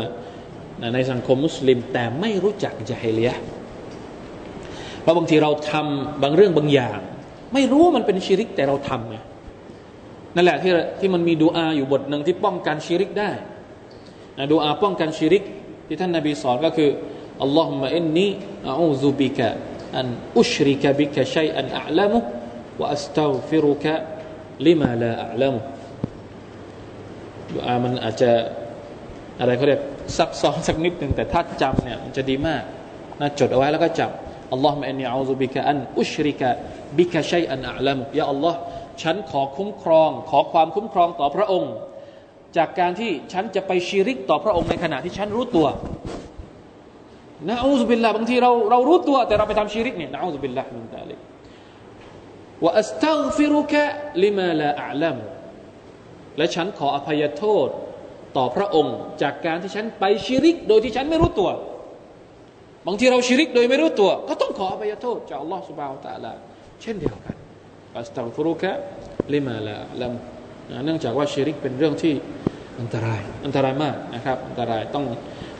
[0.93, 3.33] ในสังคมมุสลิมแต่ไม่รู้จักจาฮิลียะ
[5.01, 6.99] เพราะบางทีเราทำบางเรื่องบางอย่าง
[7.53, 9.17] ไม่รู้ว่ามันเป็นชิริกแต่เราทำไง
[10.35, 13.31] นั่นแหละที่ที่มันมีดูอาอยู่บทหนึ่งที่ป้องกันชิริกได้
[14.37, 15.43] นะดูอาป้องกันชิริก
[15.87, 16.89] ที่ท่านนาบีสอนก็คือ
[17.43, 18.27] อัลลอฮุมะอินนี
[18.69, 19.47] อาอูซุบิกะ
[19.97, 20.07] อัน
[20.39, 22.19] อุชริกะบิกะชัยอันอัลลมุ
[22.79, 23.93] วะอัสตัฆฟิรุกะ
[24.65, 25.59] ลิมาลาอัลลมุ
[27.53, 28.31] ดูอามันอาจจะ
[29.39, 29.81] อะไรเขาเรียก
[30.17, 32.63] ซับซ้อนสักนิดหนึ่งแต่ถ้าจำเนี่ยมันจะดีมาก
[33.21, 38.59] นะจดเอาไว้แล้วก็จำاللهم إني أعوذ بك أن أشرك بك شيئا أعلم يا الله
[39.03, 41.73] ฉันขอคุ้มครอง ขอความคุ้มครองต่อพระองค์
[42.57, 45.67] จากการที่ฉันจะไปชีริกต่อพระองค์ในขณะที่ฉันรู้ตัว
[47.49, 55.17] นะأعوذ بالله บางทีเราเรารู้ตัวแต่เราไปทำชีริกเนี่ยนะ أعوذ بالله من ذلك وأستغفرك لما لا أعلم
[56.37, 57.67] และฉันขออภัยโทษ
[58.37, 61.49] ต่อพระองค์ จากการที่ฉันไปชิริก โดยที่ฉันไม่รู้ตัว
[62.87, 66.33] บางทีเราชิริกโดยไม่รู้ตัว ก็ต้องขออภัยโทษจากอัลลอฮฺสุบฮาวตะลา
[66.81, 67.35] เช่นเดียวกัน
[67.97, 68.71] อัสตัฆฟิรุกะ
[69.33, 70.13] ลิมาลาอัลลัม
[70.85, 72.13] เนื่องจากว่าชิริกเป็นเรื่องที่
[72.79, 75.05] อันตราย อันตรายมากนะครับ อันตรายต้อง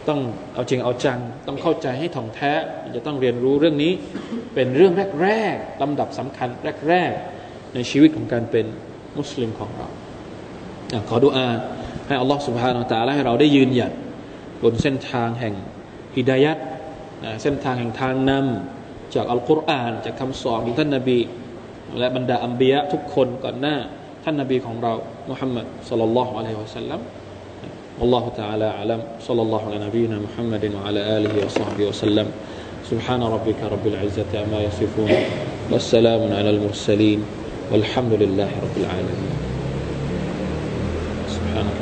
[0.07, 0.19] ต้อง
[0.53, 2.53] เอาจริงเอาจัง ต้องเข้าใจให้ถ่องแท้
[2.95, 3.93] จะต้องเรียนรู้เรื่องนี้
[4.53, 6.49] เป็นเรื่องแรกๆลำดับสำคัญ
[6.89, 8.65] แรกๆ ในชีวิตของการเป็น
[9.17, 9.87] มุสลิมของเรา
[11.09, 11.47] ขอดุอา
[12.07, 13.91] ให้อัลลอฮฺสุบฮานาอัลลอฮฺให้เราได้ยืนหยัด
[14.63, 15.53] บนเส้นทางแห่ง
[16.15, 16.57] ฮิดายัด
[17.23, 21.19] นะเส้นทางแห่งทางนำจากอัลกุรอาน จากคำสอนของท่านนาบี
[21.98, 23.76] และบรรดาอัมบียะทุกคนก่อนหน้า
[24.24, 24.92] ท่านนาบีของเรา
[25.30, 27.00] มุฮัมมัดสัลลัลลอฮุอะลัยฮิวะสัลลัม
[28.00, 32.26] والله تعالى أعلم صلى الله على نبينا محمد وعلى آله وصحبه وسلم
[32.90, 35.10] سبحان ربك رب العزة عما يصفون
[35.70, 37.20] والسلام على المرسلين
[37.72, 39.30] والحمد لله رب العالمين
[41.28, 41.76] سبحانك